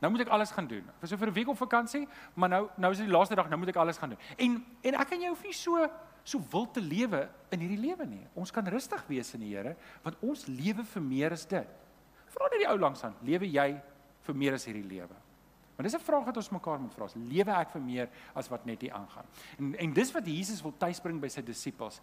[0.01, 0.85] Nou moet ek alles gaan doen.
[0.97, 3.35] Ek was so vir 'n week op vakansie, maar nou nou is dit die laaste
[3.35, 4.19] dag, nou moet ek alles gaan doen.
[4.37, 5.91] En en ek en jy hoef nie so
[6.23, 8.27] so wil te lewe in hierdie lewe nie.
[8.35, 11.67] Ons kan rustig wees in die Here, want ons lewe vir meer as dit.
[12.27, 13.81] Vra net die ou langs aan, lewe jy
[14.23, 15.17] vir meer as hierdie lewe?
[15.81, 17.07] Want dis 'n vraag wat ons mekaar moet vra.
[17.15, 19.25] Lewe ek vir meer as wat net hier aangaan?
[19.59, 22.01] En en dis wat Jesus wil tuisbring by sy disippels.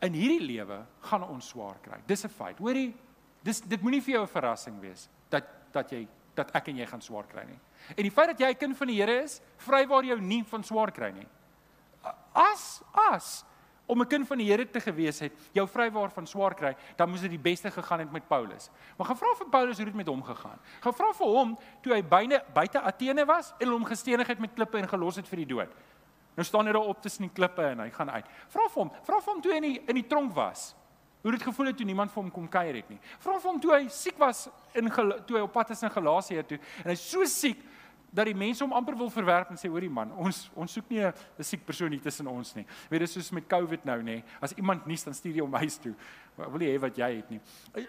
[0.00, 1.98] In hierdie lewe gaan ons swaar kry.
[2.06, 2.58] Dis 'n feit.
[2.58, 2.94] Hoorie,
[3.42, 6.86] dis dit moenie vir jou 'n verrassing wees dat dat jy dat ek en jy
[6.86, 7.58] gaan swaar kry nie.
[7.96, 10.62] En die feit dat jy 'n kind van die Here is, vrywaar jou nie van
[10.62, 11.26] swaar kry nie.
[12.34, 13.44] As as
[13.88, 17.08] om 'n kind van die Here te gewees het, jou vrywaar van swaar kry, dan
[17.08, 18.70] moes dit die beste gegaan het met Paulus.
[18.96, 20.58] Maar gaan vra vir Paulus hoe dit met hom gegaan.
[20.80, 24.54] Gaan vra vir hom toe hy byne buite Athene was en hom gestenig het met
[24.54, 25.68] klippe en gelos het vir die dood.
[26.36, 28.26] Nou staan hy daar op tussen die klippe en hy gaan uit.
[28.48, 30.74] Vra vir hom, vra vir hom toe hy in die in die tronk was.
[31.22, 33.00] Hoe dit gevoel het toe niemand vir hom kom kuier het nie.
[33.18, 36.44] Vra vir hom toe hy siek was in toe hy op pad is in Galasië
[36.46, 37.64] toe en hy's so siek
[38.10, 41.04] dat die mense hom amper wil verwerp en sê hoorie man, ons ons soek nie
[41.04, 42.66] 'n siek persoon hier tussen ons nie.
[42.90, 45.78] Weet jy soos met COVID nou nê, as iemand nie dan stuur jy hom huis
[45.78, 45.94] toe.
[46.36, 47.40] Wil jy hê wat jy het nie.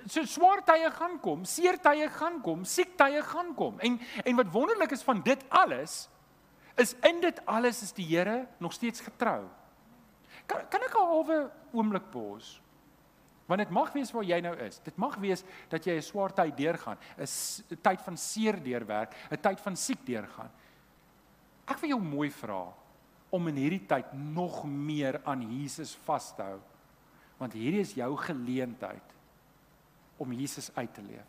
[0.08, 3.80] So swaar tye gaan kom, seer tye gaan kom, siek tye gaan kom.
[3.80, 6.10] En en wat wonderlik is van dit alles
[6.78, 9.48] is in dit alles is die Here nog steeds getrou.
[10.48, 12.62] Kan kan ek 'n halwe oomblik pause?
[13.50, 14.78] Want dit mag wees waar jy nou is.
[14.86, 19.42] Dit mag wees dat jy 'n swaar tyd deurgaan, 'n tyd van seer deurwerk, 'n
[19.42, 20.52] tyd van siek deurgaan.
[21.66, 22.74] Ek wil jou mooi vra
[23.32, 26.60] om in hierdie tyd nog meer aan Jesus vas te hou.
[27.38, 29.16] Want hierdie is jou geleentheid
[30.18, 31.26] om Jesus uit te leef.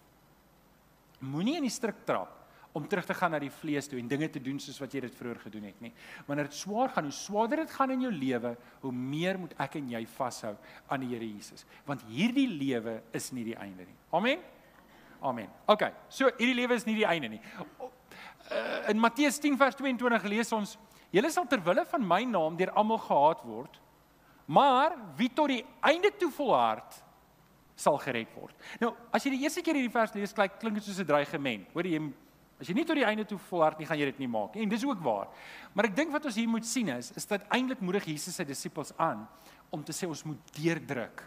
[1.21, 2.40] Moenie in die struik trap
[2.73, 5.03] om terug te gaan na die vlees toe en dinge te doen soos wat jy
[5.07, 5.91] dit vroeër gedoen het nie.
[6.29, 8.55] Wanneer dit swaar gaan, hoe swaarder dit gaan in jou lewe,
[8.85, 10.55] hoe meer moet ek en jy vashou
[10.89, 13.99] aan die Here Jesus, want hierdie lewe is nie die einde nie.
[14.15, 14.47] Amen.
[15.21, 15.51] Amen.
[15.69, 15.91] OK.
[16.09, 17.43] So hierdie lewe is nie die einde nie.
[18.89, 20.79] In Matteus 10 vers 22 lees ons:
[21.13, 23.81] "Julle sal ter wille van my naam deur almal gehaat word,
[24.47, 27.03] maar wie tot die einde toe volhard,
[27.77, 31.01] sal gered word." Nou, as jy die eerste keer hierdie vers lees, klink dit soos
[31.01, 31.69] 'n dreigement.
[31.75, 32.01] Hoor jy
[32.61, 34.67] As jy nie tot die einde toe volhard nie, gaan jy dit nie maak nie.
[34.67, 35.31] En dis ook waar.
[35.73, 38.45] Maar ek dink wat ons hier moet sien is, is dat eintlik moedig Jesus sy
[38.45, 39.25] disippels aan
[39.73, 41.25] om te sê ons moet deurdruk.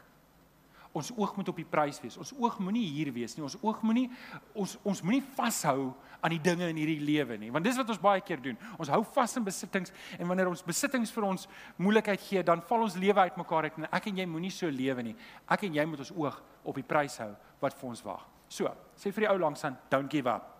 [0.93, 2.19] Ons oog moet op die prys wees.
[2.21, 3.41] Ons oog moenie hier wees nie.
[3.41, 4.05] Ons oog moenie
[4.53, 5.89] ons ons moenie vashou
[6.21, 7.49] aan die dinge in hierdie lewe nie.
[7.55, 8.59] Want dis wat ons baie keer doen.
[8.77, 11.49] Ons hou vas in besittings en wanneer ons besittings vir ons
[11.81, 15.09] moeilikheid gee, dan val ons lewe uitmekaar uit en ek en jy moenie so lewe
[15.09, 15.17] nie.
[15.49, 17.31] Ek en jy moet ons oog op die prys hou
[17.63, 18.29] wat vir ons wag.
[18.53, 20.52] So, sê vir die ou langs aan, don't give up.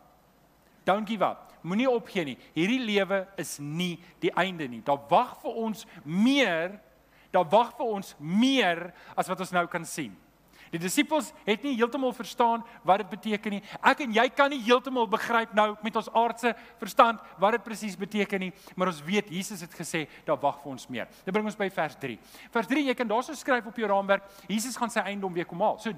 [0.86, 1.52] Don't give up.
[1.64, 2.38] Moenie opgee nie.
[2.56, 4.82] Hierdie lewe is nie die einde nie.
[4.84, 6.76] Daar wag vir ons meer.
[7.32, 10.12] Daar wag vir ons meer as wat ons nou kan sien.
[10.74, 13.62] Die disippels het nie heeltemal verstaan wat dit beteken nie.
[13.86, 17.98] Ek en jy kan nie heeltemal begryp nou met ons aardse verstand wat dit presies
[18.00, 21.12] beteken nie, maar ons weet Jesus het gesê daar wag vir ons meer.
[21.24, 22.18] Dit bring ons by vers 3.
[22.54, 25.62] Vers 3, jy kan daarso skryf op jou raamwerk, Jesus gaan sy eindom weer kom
[25.62, 25.78] haal.
[25.84, 25.94] So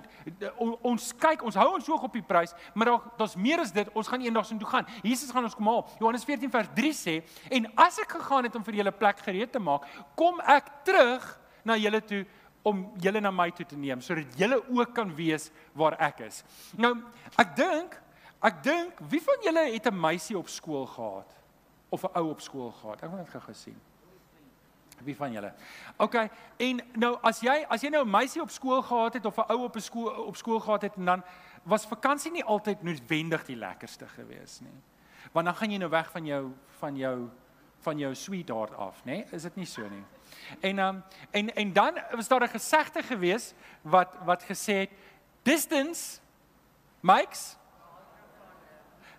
[0.85, 3.89] ons kyk, ons hou ons oog op die prys, maar daar daar's meer as dit.
[3.95, 4.87] Ons gaan eendag so toe gaan.
[5.03, 5.85] Jesus gaan ons kom haal.
[5.99, 7.15] Johannes 14 vers 3 sê,
[7.49, 9.87] en as ek gegaan het om vir julle plek gereed te maak,
[10.19, 11.25] kom ek terug
[11.65, 12.25] na julle toe
[12.65, 16.41] om julle na my toe te neem sodat julle ook kan weet waar ek is.
[16.81, 16.95] Nou,
[17.37, 17.97] ek dink,
[18.41, 21.35] ek dink wie van julle het 'n meisie op skool gehad
[21.89, 23.03] of 'n ou op skool gehad?
[23.03, 23.77] Ek het dit gou gesien.
[25.03, 25.53] Wie van julle?
[25.97, 26.15] OK,
[26.57, 29.51] en nou as jy as jy nou 'n meisie op skool gehad het of 'n
[29.51, 31.23] ou op 'n skool op skool gehad het en dan
[31.63, 34.81] was vakansie nie altyd noodwendig die lekkerste gewees nie.
[35.31, 37.29] Want dan gaan jy nou weg van jou van jou
[37.85, 39.05] van jou sweetheart af, nê?
[39.05, 39.25] Nee?
[39.31, 40.03] Is dit nie so nie?
[40.59, 44.89] En um, en en dan was daar 'n gesegde gewees wat wat gesê het
[45.41, 46.19] distance
[46.99, 47.55] makes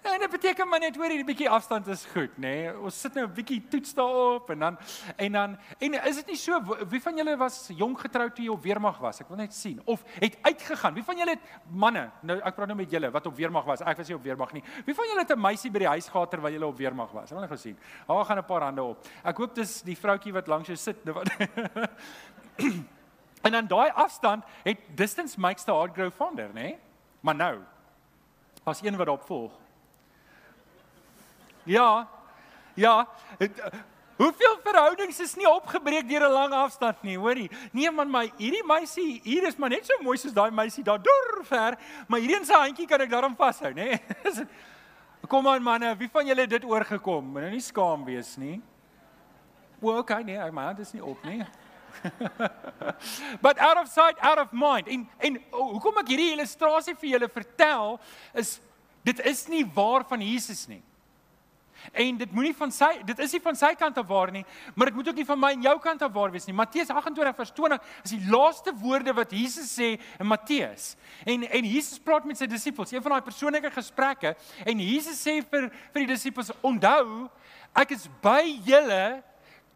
[0.06, 2.52] En dit beteken maar net hoor hierdie bietjie afstand is goed, nê?
[2.62, 2.72] Nee?
[2.78, 4.78] Ons sit nou 'n bietjie toets daarop en dan
[5.16, 8.50] en dan en is dit nie so wie van julle was jonk getroud toe jy
[8.50, 9.20] op weermag was?
[9.20, 10.94] Ek wil net sien of het uitgegaan.
[10.94, 11.40] Wie van julle het
[11.70, 12.10] manne?
[12.22, 13.80] Nou ek praat nou met julle wat op weermag was.
[13.80, 14.62] Ek was nie op weermag nie.
[14.84, 17.30] Wie van julle het 'n meisie by die huis gehad terwyl julle op weermag was?
[17.32, 17.78] Ek wil net gesien.
[18.06, 19.06] Daar gaan 'n paar hande op.
[19.24, 21.04] Ek hoop dis die vroutjie wat langs jou sit.
[21.04, 21.22] Nou
[23.46, 26.52] en dan daai afstand het distance makes the heart grow fonder, nê?
[26.52, 26.78] Nee?
[27.20, 27.58] Maar nou
[28.64, 29.65] as een wat daarop volg
[31.66, 32.08] Ja.
[32.74, 33.08] Ja.
[33.38, 33.62] Het,
[34.16, 37.50] hoeveel verhoudings is nie opgebreek deur 'n lang afstand nie, hoorie?
[37.72, 41.02] Nee man, my hierdie meisie, hier is maar net so mooi soos daai meisie daar
[41.02, 41.76] dor ver,
[42.08, 44.00] maar hierdie in sy handjie kan ek daarom vashou, nê?
[44.24, 44.46] Nee?
[45.26, 47.24] Kom aan manne, wie van julle het dit oorgekom?
[47.24, 48.62] Moenie nie skaam wees nie.
[49.80, 51.44] O, okay, nee, my hand is nie op nie.
[53.44, 54.88] But out of sight, out of mind.
[54.88, 57.98] En en hoekom ek hierdie illustrasie vir julle vertel
[58.34, 58.60] is
[59.06, 60.82] dit is nie waar van Jesus nie.
[61.92, 64.44] En dit moenie van sy dit is nie van sy kant af waar nie,
[64.74, 66.56] maar dit moet ook nie van my en jou kant af waar wees nie.
[66.56, 70.94] Matteus 28 vers 20 is die laaste woorde wat Jesus sê in Matteus.
[71.24, 75.38] En en Jesus praat met sy disippels, een van daai persoonlike gesprekke en Jesus sê
[75.42, 77.28] vir vir die disippels: "Onthou,
[77.74, 79.22] ek is by julle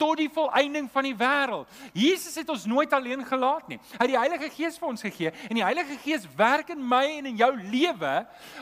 [0.01, 1.69] tot die volëinding van die wêreld.
[1.93, 3.79] Jesus het ons nooit alleen gelaat nie.
[3.99, 7.05] Hy het die Heilige Gees vir ons gegee en die Heilige Gees werk in my
[7.19, 8.15] en in jou lewe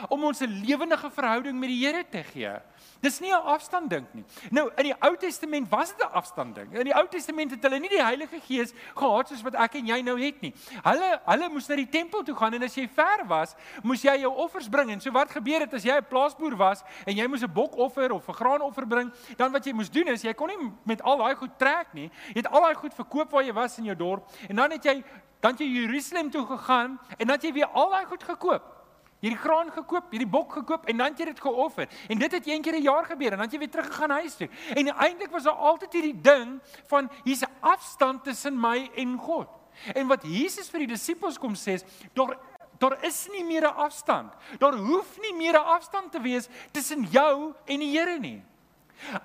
[0.09, 2.59] om ons 'n lewendige verhouding met die Here te gee.
[3.01, 4.25] Dis nie 'n afstand dink nie.
[4.51, 6.73] Nou in die Ou Testament was dit 'n afstand ding.
[6.73, 9.85] In die Ou Testament het hulle nie die Heilige Gees gehad soos wat ek en
[9.87, 10.53] jy nou het nie.
[10.83, 14.19] Hulle hulle moes na die tempel toe gaan en as jy ver was, moes jy
[14.19, 14.91] jou offers bring.
[14.91, 18.11] En so wat gebeur het as jy 'n plaasboer was en jy moes 'n bokoffer
[18.11, 21.17] of 'n graanoffer bring, dan wat jy moes doen is jy kon nie met al
[21.17, 22.11] daai goed trek nie.
[22.33, 24.85] Jy het al daai goed verkoop waar jy was in jou dorp en dan het
[24.85, 25.03] jy
[25.39, 28.79] dan jy Jerusalem toe gegaan en dan het jy weer al daai goed gekoop
[29.19, 31.89] hierdie graan gekoop, hierdie bok gekoop en dan het jy dit geoffer.
[32.07, 34.35] En dit het een keer 'n jaar gebeur en dan het jy weer teruggegaan huis
[34.35, 34.49] toe.
[34.75, 39.47] En eintlik was daar altyd hierdie ding van hier's 'n afstand tussen my en God.
[39.93, 42.37] En wat Jesus vir die disippels kom sê is, daar
[42.79, 44.33] daar is nie meer 'n afstand.
[44.57, 48.43] Daar hoef nie meer 'n afstand te wees tussen jou en die Here nie.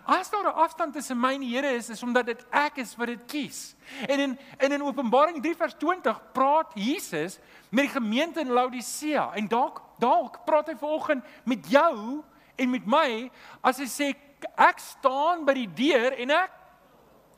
[0.04, 2.96] As daar 'n afstand tussen my en die Here is, is omdat dit ek is
[2.96, 3.76] wat dit kies.
[4.06, 9.32] En in in in Openbaring 3 vers 20 praat Jesus met die gemeente in Laodicea
[9.34, 12.22] en dalk dalk praat hy vanoggend met jou
[12.56, 14.14] en met my as hy sê
[14.56, 16.50] ek staan by die deur en ek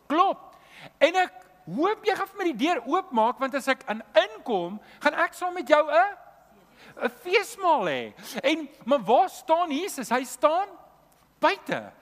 [0.07, 0.57] klop.
[0.99, 1.33] En ek
[1.67, 5.35] hoop jy gaan vir my die deur oopmaak want as ek in inkom, gaan ek
[5.35, 6.17] saam met jou 'n
[7.03, 8.15] 'n feesmaal hê.
[8.43, 10.09] En maar waar staan Jesus?
[10.09, 10.69] Hy staan
[11.39, 11.93] buite.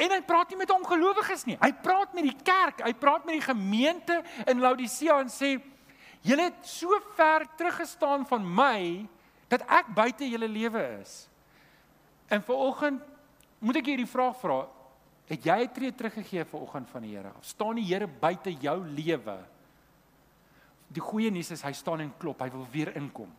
[0.00, 1.58] En hy praat nie met ongelowiges nie.
[1.60, 5.58] Hy praat met die kerk, hy praat met die gemeente in Laodicea en sê:
[6.24, 9.06] "Julle het so ver teruggestaan van my
[9.48, 11.28] dat ek buite julle lewe is."
[12.28, 13.02] En vanoggend
[13.58, 14.66] moet ek hierdie vraag vra:
[15.30, 17.32] Het jy 'n tree teruggegee vanoggend van die Here?
[17.38, 19.38] Of staan die Here buite jou lewe?
[20.88, 23.30] Die goeie nuus is hy staan en klop, hy wil weer inkom.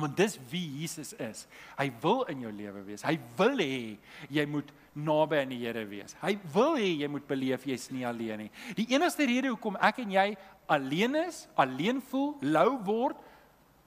[0.00, 1.46] Want dis wie Jesus is.
[1.78, 3.04] Hy wil in jou lewe wees.
[3.06, 3.96] Hy wil hê
[4.32, 6.16] jy moet naby aan die Here wees.
[6.22, 8.52] Hy wil hê jy moet beleef jy's nie alleen nie.
[8.78, 10.28] Die enigste rede hoekom ek en jy
[10.70, 13.18] alleen is, alleen voel, lou word,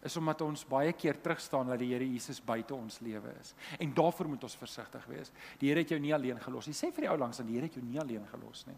[0.03, 3.53] is omdat ons baie keer terugstaan dat die Here Jesus buite ons lewe is.
[3.79, 5.31] En daarvoor moet ons versigtig wees.
[5.61, 6.75] Die Here het jou nie alleen gelos nie.
[6.75, 8.77] Sê vir die ou langs aan die Here het jou nie alleen gelos nie.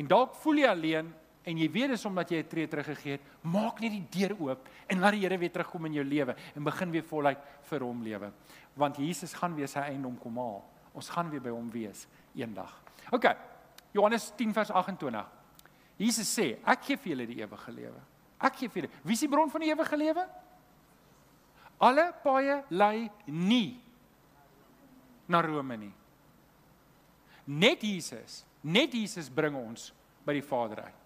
[0.00, 1.12] En dalk voel jy alleen
[1.46, 4.68] en jy weet dis omdat jy 'n tree teruggegee het, maak net die deur oop
[4.88, 8.02] en laat die Here weer terugkom in jou lewe en begin weer voluit vir hom
[8.02, 8.32] lewe.
[8.74, 10.64] Want Jesus gaan weer sy eiendom kom haal.
[10.92, 12.82] Ons gaan weer by hom wees eendag.
[13.10, 13.24] OK.
[13.92, 15.26] Johannes 10 vers 28.
[15.96, 18.00] Jesus sê, ek gee vir julle die ewige lewe.
[18.40, 18.92] Ek gee vir julle.
[19.02, 20.26] Wie is die bron van die ewige lewe?
[21.78, 23.80] Alle paaie lei nie
[25.28, 25.92] na Rome nie.
[27.46, 29.92] Net Jesus, net Jesus bring ons
[30.26, 31.05] by die Vader uit.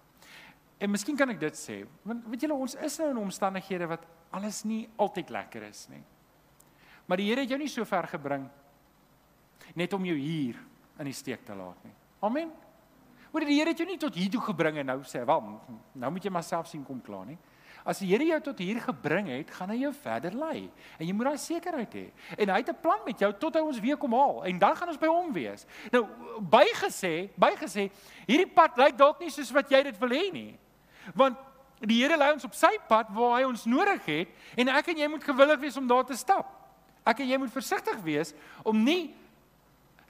[0.81, 4.07] En miskien kan ek dit sê, want weet julle ons is nou in omstandighede wat
[4.33, 6.01] alles nie altyd lekker is nie.
[7.05, 8.47] Maar die Here het jou nie so ver gebring
[9.77, 10.57] net om jou hier
[10.99, 11.93] in die steek te laat nie.
[12.25, 12.49] Amen.
[13.31, 15.61] Hoor die Here het jou nie tot hier toe gebring en nou sê, "Wel,
[15.93, 17.37] nou moet jy maar self sien kom klaar nie."
[17.85, 20.69] As die Here jou tot hier gebring het, gaan hy jou verder lei.
[20.99, 22.11] En jy moet daai sekerheid hê.
[22.37, 24.75] En hy het 'n plan met jou tot hy ons weer kom haal en dan
[24.75, 25.65] gaan ons by hom wees.
[25.91, 26.07] Nou,
[26.39, 27.91] bygesê, bygesê,
[28.27, 30.57] hierdie pad lyk dalk nie soos wat jy dit wil hê nie.
[31.17, 31.37] Want
[31.81, 35.01] die Here lei ons op sy pad waar hy ons nodig het en ek en
[35.01, 36.51] jy moet gewillig wees om daar te stap.
[37.07, 38.35] Ek en jy moet versigtig wees
[38.67, 39.15] om nie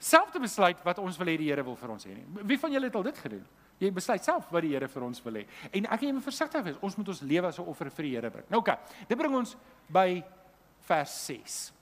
[0.02, 2.26] self te besluit wat ons wil hê die Here wil vir ons hê nie.
[2.44, 3.44] Wie van julle het al dit gedoen?
[3.82, 5.44] Jy besluit self wat die Here vir ons wil hê.
[5.72, 6.80] En ek en jy moet versigtig wees.
[6.84, 8.50] Ons moet ons lewe as 'n offer vir die Here bring.
[8.50, 8.72] Nou oké.
[8.72, 9.56] Okay, dit bring ons
[9.88, 10.22] by
[10.86, 11.72] vers 6.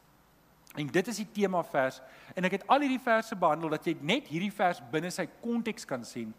[0.78, 2.00] En dit is die tema vers
[2.36, 5.84] en ek het al hierdie verse behandel dat jy net hierdie vers binne sy konteks
[5.84, 6.34] kan sien.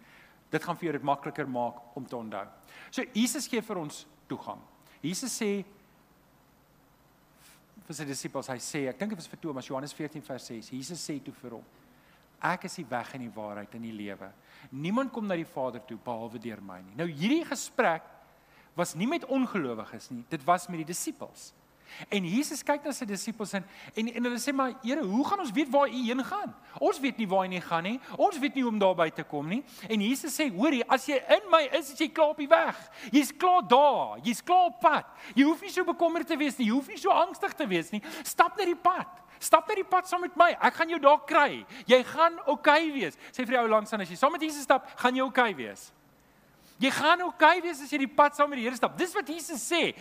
[0.51, 2.45] Dit gaan vir jou dit makliker maak om te onthou.
[2.91, 4.59] So Jesus gee vir ons toegang.
[5.01, 5.51] Jesus sê
[7.87, 10.71] vir sy disippels, hy sê, ek dink dit was vir Thomas Johannes 14 vers 6.
[10.75, 11.65] Jesus sê toe vir hom:
[12.51, 14.31] Ek is die weg en die waarheid en die lewe.
[14.71, 16.95] Niemand kom na die Vader toe behalwe deur my nie.
[16.99, 18.05] Nou hierdie gesprek
[18.77, 21.51] was nie met ongelowiges nie, dit was met die disippels.
[22.09, 25.53] En Jesus kyk na sy disippels en en, hulle sê maar Here, hoe gaan ons
[25.53, 26.53] weet waar u heen gaan?
[26.79, 27.97] Ons weet nie waar hy nie gaan nie.
[28.17, 29.61] Ons weet nie hoe om daar by te kom nie.
[29.89, 32.77] En Jesus sê, hoorie, as jy in my is, is jy klaar op die weg.
[33.11, 34.17] Jy's klaar daar.
[34.25, 35.09] Jy's klaar op pad.
[35.35, 36.69] Jy hoef nie so bekommerd te wees nie.
[36.69, 38.01] Jy hoef nie so angstig te wees nie.
[38.27, 39.21] Stap net die pad.
[39.41, 40.51] Stap net die pad saam met my.
[40.61, 41.63] Ek gaan jou daar kry.
[41.89, 43.17] Jy gaan oukei okay wees.
[43.31, 45.49] Sê vir die ou langs aan as jy saam met Jesus stap, gaan jy oukei
[45.51, 45.89] okay wees.
[46.81, 48.95] Jy gaan oukei okay wees as jy die pad saam met die Here stap.
[48.97, 49.91] Dis wat Jesus sê.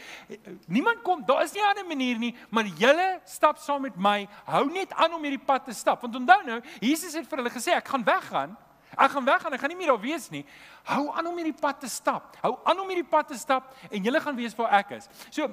[0.66, 4.28] Niemand kom, daar is nie 'n ander manier nie, maar julle stap saam met my.
[4.46, 6.00] Hou net aan om hierdie pad te stap.
[6.00, 8.56] Want onthou nou, Jesus het vir hulle gesê ek gaan weggaan.
[8.96, 10.44] Ek gaan weggaan, ek gaan nie meer daar wees nie.
[10.84, 12.36] Hou aan om hierdie pad te stap.
[12.42, 15.08] Hou aan om hierdie pad te stap en julle gaan weet waar ek is.
[15.30, 15.46] So,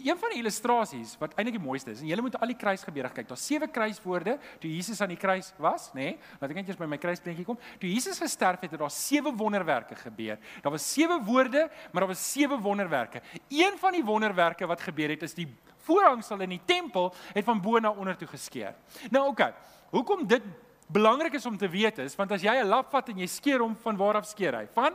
[0.00, 3.10] Een van die illustrasies wat eintlik die mooiste is en julle moet al die kruisgebeure
[3.12, 3.28] kyk.
[3.28, 6.06] Daar's sewe kruiswoorde toe Jesus aan die kruis was, nê?
[6.10, 6.14] Nee?
[6.40, 7.58] Laat ek net eers by my kruisprentjie kom.
[7.82, 10.40] Toe Jesus gesterf het, het daar sewe wonderwerke gebeur.
[10.64, 13.20] Daar was sewe woorde, maar daar was sewe wonderwerke.
[13.48, 15.48] Een van die wonderwerke wat gebeur het is die
[15.84, 18.74] voorhangsel in die tempel het van bo na onder toe geskeur.
[19.10, 19.30] Nou oké.
[19.30, 19.54] Okay,
[19.90, 20.42] hoekom dit
[20.90, 23.60] belangrik is om te weet is want as jy 'n lap vat en jy skeer
[23.60, 24.66] hom van waar af skeer hy?
[24.74, 24.92] Van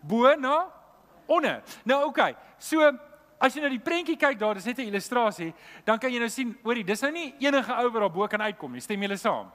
[0.00, 0.66] bo na
[1.26, 1.62] onder.
[1.84, 2.08] Nou oké.
[2.08, 2.98] Okay, so
[3.42, 5.52] As jy na die prentjie kyk daar, dis net 'n illustrasie,
[5.84, 8.40] dan kan jy nou sien, hoorie, dis nou nie enige ou wat daar bo kan
[8.40, 8.80] uitkom nie.
[8.80, 9.50] Stem julle saam?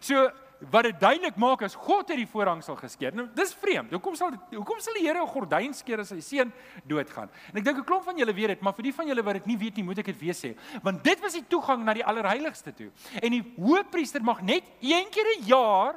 [0.00, 0.30] So
[0.70, 3.14] wat dit duidelik maak is God het die voorhang sal geskeur.
[3.14, 3.90] Nou dis vreemd.
[3.90, 6.52] Hoekom sal hoekom sal die Here 'n gordyn skeer as sy seun
[6.86, 7.28] doodgaan?
[7.50, 9.34] En ek dink 'n klomp van julle weet dit, maar vir die van julle wat
[9.34, 10.56] dit nie weet nie, moet ek dit weer sê.
[10.82, 12.90] Want dit was die toegang na die allerheiligste toe.
[13.20, 15.94] En die hoëpriester mag net een keer 'n jaar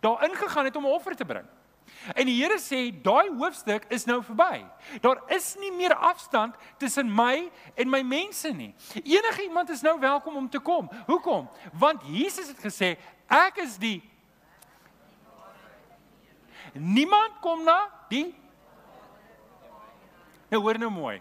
[0.00, 1.46] daarin gegaan het om 'n offer te bring.
[2.12, 4.64] En die Here sê daai hoofstuk is nou verby.
[5.00, 8.74] Daar is nie meer afstand tussen my en my mense nie.
[9.00, 10.90] Enige iemand is nou welkom om te kom.
[11.06, 11.48] Hoekom?
[11.72, 12.96] Want Jesus het gesê
[13.28, 14.00] ek is die
[16.74, 17.76] Niemand kom na
[18.10, 18.34] die
[20.50, 21.16] Nou hoor nou mooi.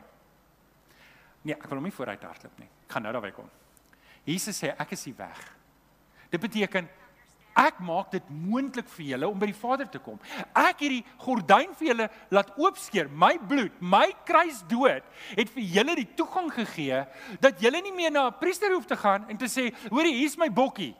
[1.41, 2.69] Nee, ek wil hom nie vooruit hardloop nie.
[2.85, 3.47] Ek gaan nou daarby kom.
[4.27, 5.39] Jesus sê ek is die weg.
[6.29, 6.85] Dit beteken
[7.53, 10.17] Ek maak dit moontlik vir julle om by die Vader te kom.
[10.57, 13.11] Ek het die gordyn vir julle laat oopskeer.
[13.13, 15.05] My bloed, my kruisdood
[15.37, 17.03] het vir julle die toegang gegee
[17.43, 20.37] dat julle nie meer na 'n priester hoef te gaan en te sê, "Hoorie, hier's
[20.37, 20.95] my bokkie."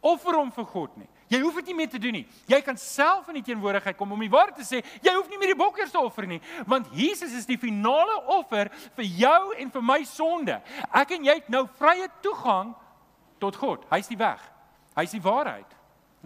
[0.00, 1.08] Offer hom vir God nie.
[1.28, 2.26] Jy hoef dit nie meer te doen nie.
[2.46, 4.82] Jy kan self in die teenwoordigheid kom om die waarheid te sê.
[5.02, 8.70] Jy hoef nie meer die bokkers te offer nie, want Jesus is die finale offer
[8.96, 10.62] vir jou en vir my sonde.
[10.94, 12.74] Ek en jy het nou vrye toegang
[13.38, 13.84] tot God.
[13.90, 14.40] Hy's die weg.
[14.98, 15.76] Hy's die waarheid.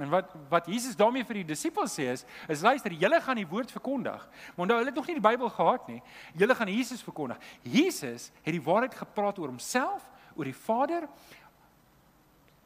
[0.00, 3.48] En wat wat Jesus daarmee vir die disippels sê is, is luister, julle gaan die
[3.48, 4.24] woord verkondig.
[4.56, 6.00] Maar nou hulle het nog nie die Bybel gehad nie.
[6.40, 7.40] Julle gaan Jesus verkondig.
[7.62, 11.08] Jesus het die waarheid gepraat oor homself, oor die Vader.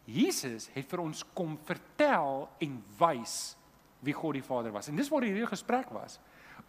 [0.06, 3.56] Jesus het vir ons kom vertel en wys
[4.06, 4.86] wie God die Vader was.
[4.86, 6.20] En dis waar hierdie gesprek was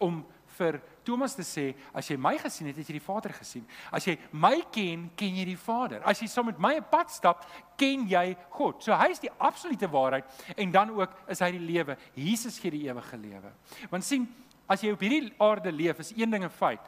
[0.02, 0.24] om
[0.58, 3.64] vir Thomas te sê as jy my gesien het, het jy die Vader gesien.
[3.94, 6.02] As jy my ken, ken jy die Vader.
[6.08, 8.82] As jy saam met my 'n pad stap, ken jy God.
[8.82, 10.24] So hy is die absolute waarheid
[10.56, 11.96] en dan ook is hy die lewe.
[12.14, 13.52] Jesus gee die ewige lewe.
[13.90, 14.28] Want sien,
[14.68, 16.82] as jy op hierdie aarde leef, is een ding 'n feit.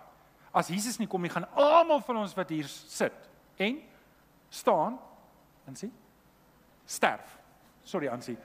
[0.52, 3.80] As Jesus nie kom nie, gaan almal van ons wat hier sit en
[4.50, 4.98] staan
[5.66, 5.92] en sien
[6.90, 7.38] sterf.
[7.82, 8.36] Sorry Ansie.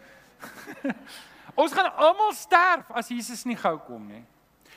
[1.61, 4.21] ons gaan almal sterf as Jesus nie gou kom nie.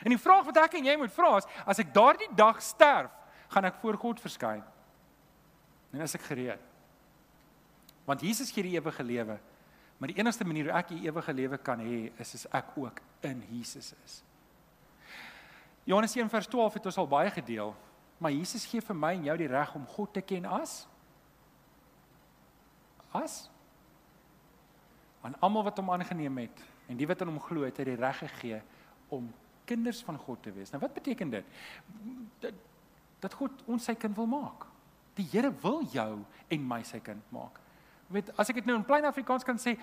[0.04, 3.12] En die vraag wat ek en jy moet vra is, as ek daardie dag sterf,
[3.48, 4.62] gaan ek voor God verskyn.
[5.92, 6.64] En as ek gereed.
[8.08, 9.38] Want Jesus gee die ewige lewe.
[9.98, 13.00] Maar die enigste manier hoe ek die ewige lewe kan hê, is as ek ook
[13.26, 14.20] in Jesus is.
[15.88, 17.74] Johannes 1:12 het ons al baie gedeel,
[18.18, 20.86] maar Jesus gee vir my en jou die reg om God te ken as
[23.16, 23.48] as
[25.24, 27.96] aan almal wat hom aangeneem het en die wat aan hom glo het, het die
[27.96, 28.60] reg gegee
[29.08, 29.30] om
[29.68, 30.72] kinders van God te wees.
[30.72, 31.54] Nou wat beteken dit?
[32.42, 32.64] Dat,
[33.22, 34.66] dat God ons sy kind wil maak.
[35.18, 36.12] Die Here wil jou
[36.48, 37.58] en my sy kind maak.
[38.08, 39.74] Weet, as ek dit nou in plain Afrikaans kan sê,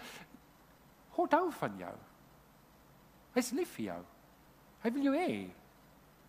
[1.16, 1.94] God hou van jou.
[3.36, 4.02] Hy's lief vir jou.
[4.86, 5.30] Hy wil jou hê.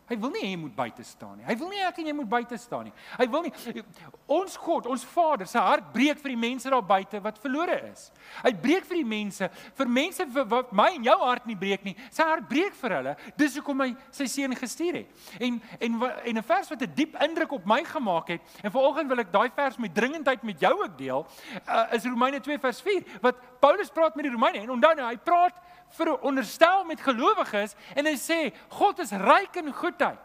[0.07, 1.45] Hy wil nie hê jy moet buite staan nie.
[1.49, 2.92] Hy wil nie ek en jy moet buite staan nie.
[3.19, 3.83] Hy wil nie
[4.31, 8.05] ons God, ons Vader se hart breek vir die mense daar buite wat verlore is.
[8.45, 11.97] Hy breek vir die mense, vir mense wat my en jou hart nie breek nie.
[12.14, 13.16] Sy hart breek vir hulle.
[13.40, 15.27] Dis hoekom hy sy seun gestuur het.
[15.40, 18.40] En en en 'n vers wat 'n diep indruk op my gemaak het.
[18.62, 21.27] En vanoggend wil ek daai vers met dringendheid met jou ook deel.
[21.66, 25.09] Uh, is Romeine 2 vers 4 wat Paulus praat met die Romeine en onthou nou
[25.09, 25.55] hy praat
[25.96, 30.22] vir onderstel met gelowiges en hy sê God is ryk in goedheid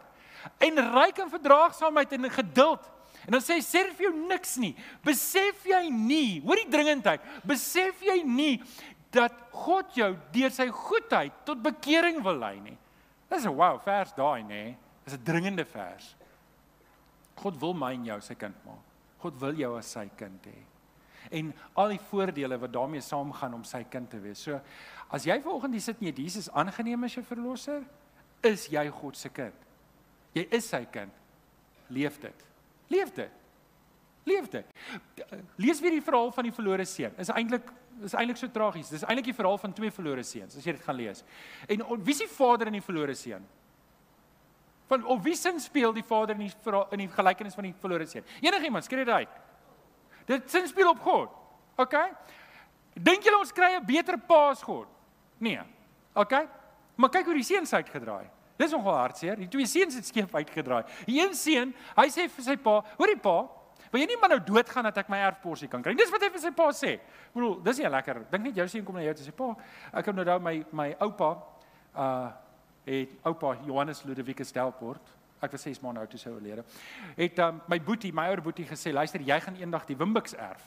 [0.60, 2.88] en ryk in verdraagsaamheid en geduld.
[3.26, 4.72] En dan sê hy sê vir jou niks nie.
[5.06, 7.22] Besef jy nie, hoor die dringendheid.
[7.46, 8.56] Besef jy nie
[9.14, 12.78] dat God jou deur sy goedheid tot bekering wil lei nie.
[13.30, 14.76] Dis 'n wow vers daai nê.
[15.06, 16.16] Dis 'n dringende vers.
[17.36, 18.84] God wil my en jou sy kind maak.
[19.20, 20.60] God wil jou as sy kind hê.
[21.32, 24.40] En al die voordele wat daarmee saamgaan om sy kind te wees.
[24.40, 24.60] So
[25.12, 27.84] as jy vanoggend hier sit en jy Jesus aangeneem as jou verlosser,
[28.44, 29.68] is jy God se kind.
[30.34, 31.14] Jy is sy kind.
[31.92, 32.48] Leef dit.
[32.92, 33.40] Leef dit.
[34.24, 34.66] Leef dit.
[35.58, 37.16] Lees weer die verhaal van die verlore seun.
[37.22, 37.70] Is eintlik
[38.06, 38.90] is eintlik so tragies.
[38.94, 41.24] Dis eintlik die verhaal van twee verlore seuns as jy dit gaan lees.
[41.68, 43.44] En wie is die vader in die verlore seun?
[44.90, 48.08] Van of wie sin speel die vader in die in die gelykenis van die verlore
[48.10, 48.26] seun?
[48.42, 49.42] Enigiemand, skree dit uit.
[50.30, 51.38] Dit sin speel op God.
[51.82, 51.98] OK?
[52.94, 54.88] Dink julle ons kry 'n beter pa as God?
[55.42, 55.64] Nee.
[56.14, 56.36] OK?
[56.96, 58.28] Maar kyk hoe die seuns uitgedraai.
[58.62, 59.40] Dis nogal hartseer.
[59.40, 60.84] Die twee seuns het skeef uitgedraai.
[61.08, 63.50] Die een seun, hy sê vir sy pa, "Hoorie pa,
[63.92, 66.30] wil jy nie maar nou doodgaan dat ek my erfporsie kan kry?" Dis wat hy
[66.30, 66.94] vir sy pa sê.
[66.94, 68.26] Ek bedoel, dis nie lekker.
[68.32, 69.56] Dink net jou seun kom na jou toe sê, "Pa,
[69.94, 71.44] ek het nou daai my my oupa
[71.96, 72.32] uh
[72.86, 76.64] het oupa Johannes Ludovicus Delport ek was 6 maande oud toe sy oorlede.
[77.18, 80.62] Het um, my boetie, my ouer boetie gesê, "Luister, jy gaan eendag die Wimbuks erf."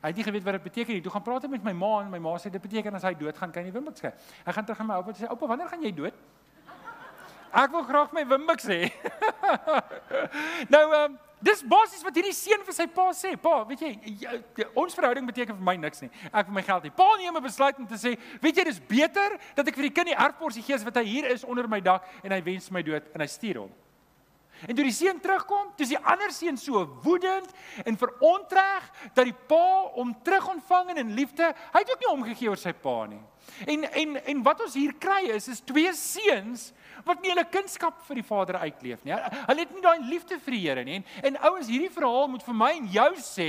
[0.00, 1.02] Hy het nie geweet wat dit beteken nie.
[1.02, 3.50] Toe gaan praat met my ma en my ma sê dit beteken as hy doodgaan
[3.54, 4.12] kan jy Wimbuks kry.
[4.46, 6.14] Hy gaan terug aan my oupa sê, "Oupa, wanneer gaan jy dood?"
[7.52, 8.92] Ek wil graag my Wimbuks hê.
[10.74, 13.32] nou um, dis basies wat hierdie seun vir sy pa sê.
[13.40, 13.90] Pa, weet jy,
[14.20, 16.10] jy, ons verhouding beteken vir my niks nie.
[16.28, 16.94] Ek vir my geld nie.
[16.94, 19.96] Pa neem 'n besluit om te sê, weet jy, dis beter dat ek vir die
[19.96, 22.70] kind die erfporsie gee as wat hy hier is onder my dak en hy wens
[22.70, 23.72] my dood en hy stuur hom.
[24.66, 27.52] En toe die seun terugkom, toe is die ander seun so woedend
[27.84, 32.10] en verontreg dat die pa hom terug ontvang en in liefde, hy het ook nie
[32.10, 33.20] omgegee oor sy pa nie.
[33.70, 36.72] En en en wat ons hier kry is is twee seuns
[37.06, 39.14] wat nie hulle kunskap vir die Vader uitleef nie.
[39.14, 40.98] Hulle het nie daai liefde vir die Here nie.
[40.98, 43.48] En, en ouens, hierdie verhaal moet vir my en jou sê,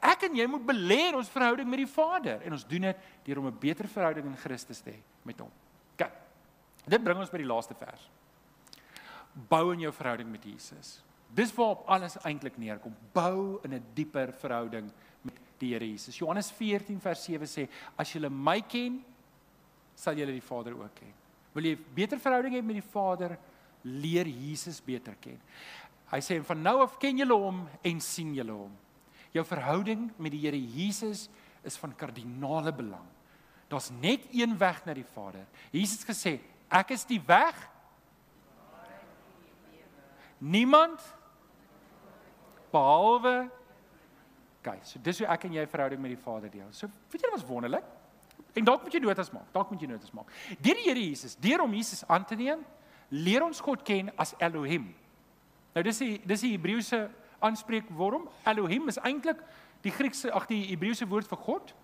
[0.00, 3.08] ek en jy moet belê in ons verhouding met die Vader en ons doen dit
[3.26, 5.50] deur om 'n beter verhouding in Christus te hê met hom.
[5.96, 6.12] Kyk.
[6.86, 8.10] Dit bring ons by die laaste vers.
[9.34, 11.02] Bou in jou verhouding met Jesus.
[11.34, 12.94] Dis waarop alles eintlik neerkom.
[13.12, 14.90] Bou in 'n dieper verhouding
[15.22, 16.18] met die Here Jesus.
[16.18, 19.04] Johannes 14 vers 7 sê: "As julle my ken,
[19.94, 21.12] sal julle die Vader ook ken."
[21.52, 23.38] Wil jy beter verhouding hê met die Vader,
[23.82, 25.40] leer Jesus beter ken.
[26.10, 28.72] Hy sê van nou af ken julle hom en sien julle hom.
[29.34, 31.28] Jou verhouding met die Here Jesus
[31.64, 33.06] is van kardinale belang.
[33.68, 35.46] Daar's net een weg na die Vader.
[35.72, 36.38] Jesus gesê,
[36.70, 37.56] ek is die weg.
[40.44, 41.00] Niemand
[42.74, 43.48] behalwe
[44.64, 44.82] kyk.
[44.84, 46.68] So dis hoe ek en jy verhouding met die Vader deel.
[46.72, 47.86] So weet jy wat was wonderlik?
[48.54, 49.48] En dalk moet jy notas maak.
[49.54, 50.30] Dalk moet jy notas maak.
[50.62, 52.62] Deur die Here Jesus, deur om Jesus aan te neem,
[53.14, 54.90] leer ons God ken as Elohim.
[55.74, 57.06] Nou dis die dis die Hebreëse
[57.44, 58.28] aanspreekwoord.
[58.48, 59.40] Elohim is eintlik
[59.84, 61.74] die Griekse ag die Hebreëse woord vir God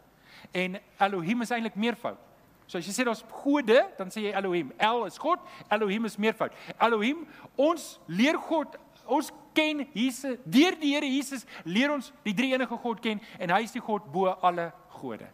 [0.57, 2.30] en Elohim is eintlik meervoud.
[2.71, 4.69] So as jy sê daar's gode, dan sê jy Elohim.
[4.79, 5.43] El is God,
[5.75, 6.55] Elohim is meervoud.
[6.79, 7.25] Elohim,
[7.59, 8.77] ons leer God,
[9.11, 13.51] ons ken Jesus deur die Here Jesus leer ons die drie enige God ken en
[13.51, 14.69] hy is die God bo alle
[15.01, 15.27] gode.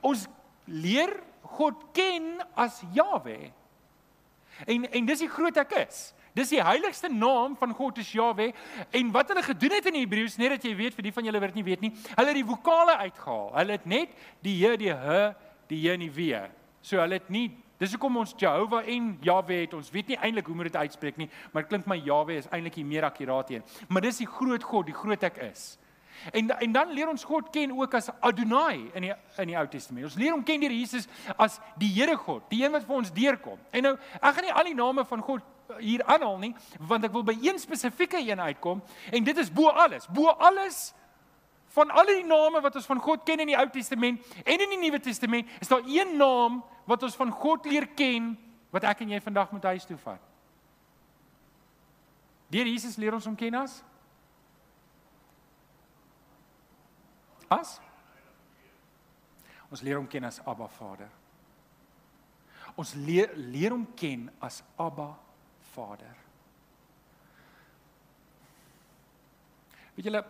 [0.00, 0.24] Ons
[0.64, 1.12] leer
[1.58, 3.50] God ken as Jahwe.
[4.64, 6.00] En en dis die groot ek is.
[6.38, 8.54] Dis die heiligste naam van God is Jahwe
[8.94, 11.28] en wat hulle gedoen het in die Hebreëus net dat jy weet vir die van
[11.28, 13.52] julle wat nie weet nie, hulle het die vokale uitgehaal.
[13.58, 15.18] Hulle het net die H, die H,
[15.68, 16.44] die J en die W.
[16.82, 17.48] So hulle het nie
[17.78, 19.74] Dis hoekom ons Jehovah en Jahwe het.
[19.78, 22.48] Ons weet nie eintlik hoe moet dit uitspreek nie, maar dit klink my Jahwe is
[22.50, 23.62] eintlik die meer akkuraat een.
[23.86, 25.76] Maar dis die groot God, die groot ek is.
[26.34, 29.66] En en dan leer ons God ken ook as Adonai in die in die Ou
[29.70, 30.08] Testament.
[30.08, 31.06] Ons leer hom ken deur Jesus
[31.36, 33.62] as die Here God, die een wat vir ons deurkom.
[33.70, 36.54] En nou, ek gaan nie al die name van God hier aanhaal nie,
[36.90, 40.08] want ek wil by een spesifieke een uitkom en dit is bo alles.
[40.10, 40.88] Bo alles
[41.74, 44.72] van al die name wat ons van God ken in die Ou Testament en in
[44.74, 48.32] die Nuwe Testament, is daar een naam wat ons van God leer ken
[48.72, 50.22] wat ek en jy vandag moet huis toe vat.
[52.48, 53.82] Deur Jesus leer ons hom ken as
[57.48, 57.78] As
[59.68, 61.10] Ons leer hom ken as Abba Vader.
[62.78, 65.10] Ons leer leer hom ken as Abba
[65.74, 66.14] Vader.
[69.96, 70.22] Weet julle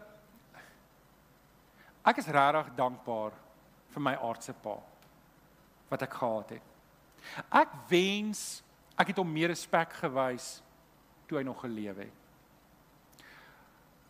[2.09, 3.37] ek is regtig dankbaar
[3.95, 4.77] vir my aardse pa
[5.89, 6.65] wat ek gehad het.
[7.53, 8.63] Ek wens
[8.99, 10.59] ek het hom meer respek gewys
[11.29, 12.15] toe hy nog geleef het.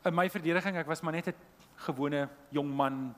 [0.09, 1.35] In my verdediging, ek was maar net 'n
[1.87, 3.15] gewone jong man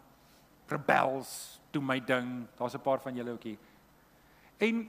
[0.69, 2.49] rebels doen my ding.
[2.59, 3.59] Daar's 'n paar van julle ookie.
[4.59, 4.89] En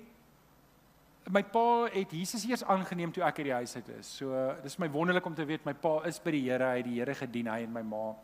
[1.29, 4.07] my pa het Jesus eers aangeneem toe ek uit die huis uit is.
[4.07, 6.85] So dis my wonderlik om te weet my pa is by die Here, hy het
[6.85, 8.15] die Here gedien hy en my ma.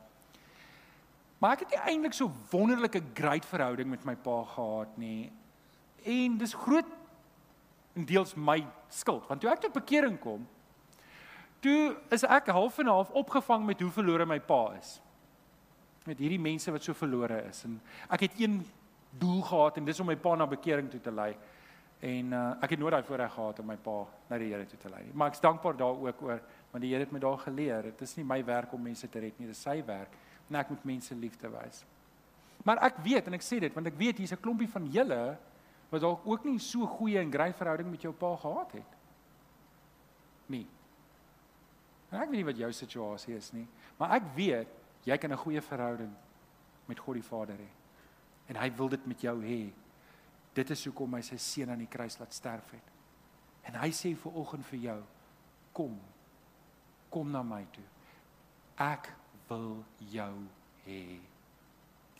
[1.37, 5.31] Maar ek het nie eintlik so wonderlike great verhouding met my pa gehad nie.
[6.03, 6.95] En dis groot
[7.97, 8.61] en deels my
[8.93, 10.45] skuld, want toe ek tot bekering kom,
[11.63, 14.97] Toe is ek half en half opgevang met hoe verlore my pa is.
[16.05, 17.79] Met hierdie mense wat so verlore is en
[18.13, 18.59] ek het een
[19.17, 21.31] doel gehad en dis om my pa na bekering toe te lei.
[22.05, 23.97] En uh, ek het nooit daai voorreg gehad om my pa
[24.29, 25.15] na die Here toe te lei nie.
[25.17, 27.89] Maar ek's dankbaar daaroor oor want die Here het my daar geleer.
[27.89, 30.13] Dit is nie my werk om mense te red nie, dis sy werk.
[30.49, 31.83] En ek moet mense liefde wys.
[32.63, 35.37] Maar ek weet en ek sê dit want ek weet hier's 'n klompie van julle
[35.89, 38.91] wat dalk ook nie so goeie en grys verhouding met jou pa gehad het.
[40.47, 40.67] Nee.
[42.11, 43.67] En ek weet nie wat jou situasie is nie,
[43.99, 44.67] maar ek weet
[45.05, 46.13] jy kan 'n goeie verhouding
[46.87, 47.69] met God die Vader hê.
[48.47, 49.71] En hy wil dit met jou hê.
[50.53, 52.91] Dit is hoekom hy sy seun aan die kruis laat sterf het.
[53.63, 55.03] En hy sê vir oggend vir jou,
[55.73, 55.99] kom.
[57.09, 57.83] Kom na my toe.
[58.77, 59.11] Ek
[59.49, 60.33] wil jou
[60.85, 61.01] hê.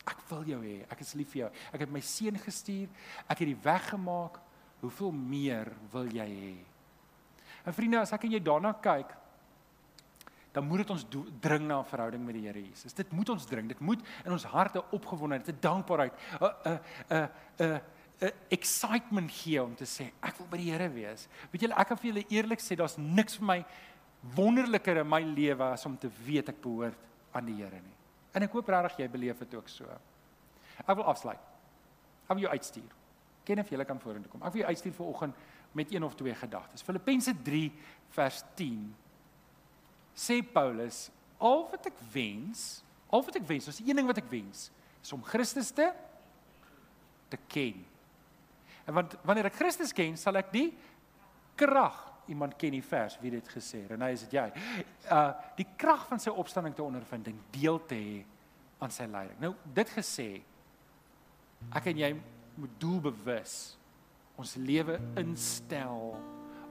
[0.08, 0.76] Ek wil jou hê.
[0.88, 1.50] Ek is lief vir jou.
[1.74, 2.88] Ek het my seun gestuur.
[3.28, 4.40] Ek het die weg gemaak.
[4.80, 6.56] Hoeveel meer wil jy hê?
[7.66, 9.10] En vriende, as ek en jy daarna kyk,
[10.54, 11.04] dan moet dit ons
[11.42, 12.92] dring na 'n verhouding met die Here Jesus.
[12.94, 13.68] Dit moet ons dring.
[13.68, 16.78] Dit moet in ons harte opgewondenheid, 'n dankbaarheid, 'n
[17.10, 17.80] 'n 'n
[18.20, 21.28] 'n excitement gee om te sê ek wil by die Here wees.
[21.52, 23.64] Weet julle, ek kan vir julle eerlik sê daar's niks vir my
[24.34, 26.98] wonderliker in my lewe as om te weet ek behoort
[27.38, 27.96] aan die Here nie.
[28.36, 29.98] En ek hoop regtig jy beleef dit ook so.
[30.84, 31.44] Ek wil afsluit.
[32.26, 32.96] Ek wil jou uitstuur.
[33.48, 34.44] Ken of jy kan vorentoe kom.
[34.44, 35.44] Ek wil jou uitstuur vir oggend
[35.78, 36.84] met een of twee gedagtes.
[36.84, 37.62] Filippense 3
[38.16, 38.88] vers 10
[40.18, 41.06] sê Paulus,
[41.38, 42.82] al wat ek wens,
[43.14, 44.66] al wat ek wens, is een ding wat ek wens,
[44.98, 45.86] is om Christus te
[47.28, 47.82] te ken.
[48.88, 50.70] En want wanneer ek Christus ken, sal ek die
[51.60, 54.46] krag iemand ken die vers wie dit gesê het en hy is dit jy.
[55.10, 58.18] Uh die krag van sy opstanding te ondervind en deel te hê
[58.78, 59.38] aan sy lyding.
[59.42, 60.28] Nou dit gesê,
[61.74, 62.12] ek en jy
[62.58, 63.56] moet doelbewus
[64.38, 66.12] ons lewe instel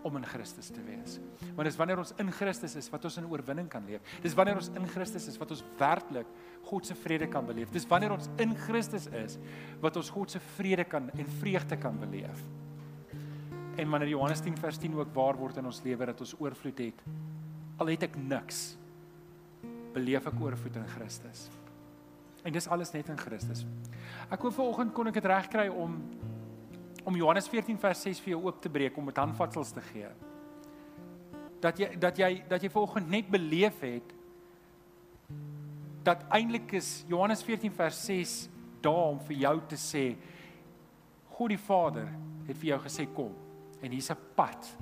[0.07, 1.17] om in Christus te wees.
[1.55, 4.03] Want dis wanneer ons in Christus is wat ons in oorwinning kan leef.
[4.23, 6.29] Dis wanneer ons in Christus is wat ons werklik
[6.69, 7.71] God se vrede kan beleef.
[7.73, 9.35] Dis wanneer ons in Christus is
[9.83, 12.45] wat ons God se vrede kan en vreugde kan beleef.
[13.77, 16.79] En wanneer Johannes 10 vers 10 ook waar word in ons lewe dat ons oorvloed
[16.81, 17.03] het.
[17.77, 18.61] Al het ek niks,
[19.93, 21.45] beleef ek oorvloed in Christus.
[22.41, 23.65] En dis alles net in Christus.
[24.33, 25.99] Ek hoop vanoggend kon ek dit regkry om
[27.07, 30.09] om Johannes 14 vers 6 vir jou oop te breek om dit handvatsels te gee.
[31.63, 34.17] Dat jy dat jy dat jy vanoggend net beleef het
[36.07, 38.35] dat eintlik is Johannes 14 vers 6
[38.83, 40.05] daar om vir jou te sê
[41.37, 42.07] God die Vader
[42.47, 43.33] het vir jou gesê kom
[43.81, 44.77] en hier's 'n pad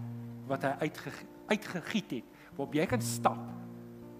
[0.47, 1.11] wat hy uitge,
[1.47, 2.25] uitgegiet het
[2.55, 3.39] waarop jy kan stap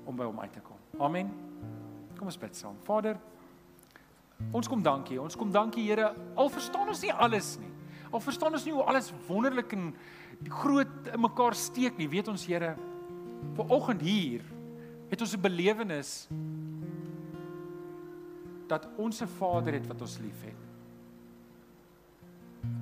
[0.06, 0.78] om by hom uit te kom.
[1.00, 1.32] Amen.
[2.18, 2.76] Kom ons bid saam.
[2.84, 3.18] Vader,
[4.52, 5.22] ons kom dankie.
[5.22, 6.14] Ons kom dankie Here.
[6.36, 7.72] Al verstaan ons nie alles nie.
[8.12, 9.96] Al verstaan ons nie hoe alles wonderlik en
[10.48, 12.10] groot in mekaar steek nie.
[12.10, 12.76] Weet ons Here,
[13.56, 14.44] vir oggend hier
[15.10, 16.28] het ons 'n belewenis
[18.68, 20.58] dat ons 'n Vader het wat ons liefhet.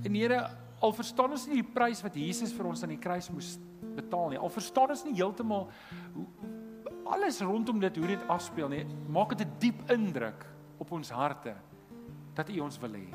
[0.03, 0.49] En Here,
[0.83, 3.55] al verstaan ons nie die prys wat Jesus vir ons aan die kruis moes
[3.95, 4.39] betaal nie.
[4.41, 5.69] Al verstaan ons nie heeltemal
[6.15, 6.27] hoe
[7.13, 8.83] alles rondom dit hoe dit afspeel nie.
[9.07, 10.45] Maak dit 'n diep indruk
[10.79, 11.55] op ons harte
[12.35, 13.07] dat U ons wil hê.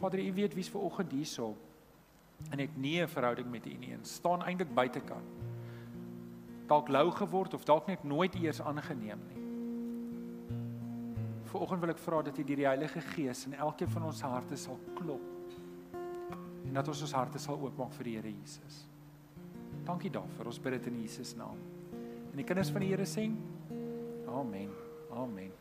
[0.00, 1.56] Vader, U weet wie's ver oggend hierso
[2.50, 5.26] en het nie 'n verhouding met U nie en staan eintlik buitekant.
[6.66, 9.37] Dalk lou geword of dalk net nooit eers aangeneem nie.
[11.48, 14.56] Vanoggend wil ek vra dat U deur die Heilige Gees in elkeen van ons harte
[14.60, 15.24] sal klop
[16.68, 18.82] en dat ons ons harte sal oopmaak vir die Here Jesus.
[19.86, 20.50] Dankie daarvoor.
[20.52, 21.56] Ons bid dit in Jesus naam.
[22.28, 23.24] En die kinders van die Here sê:
[24.28, 24.74] Amen.
[25.16, 25.54] Amen.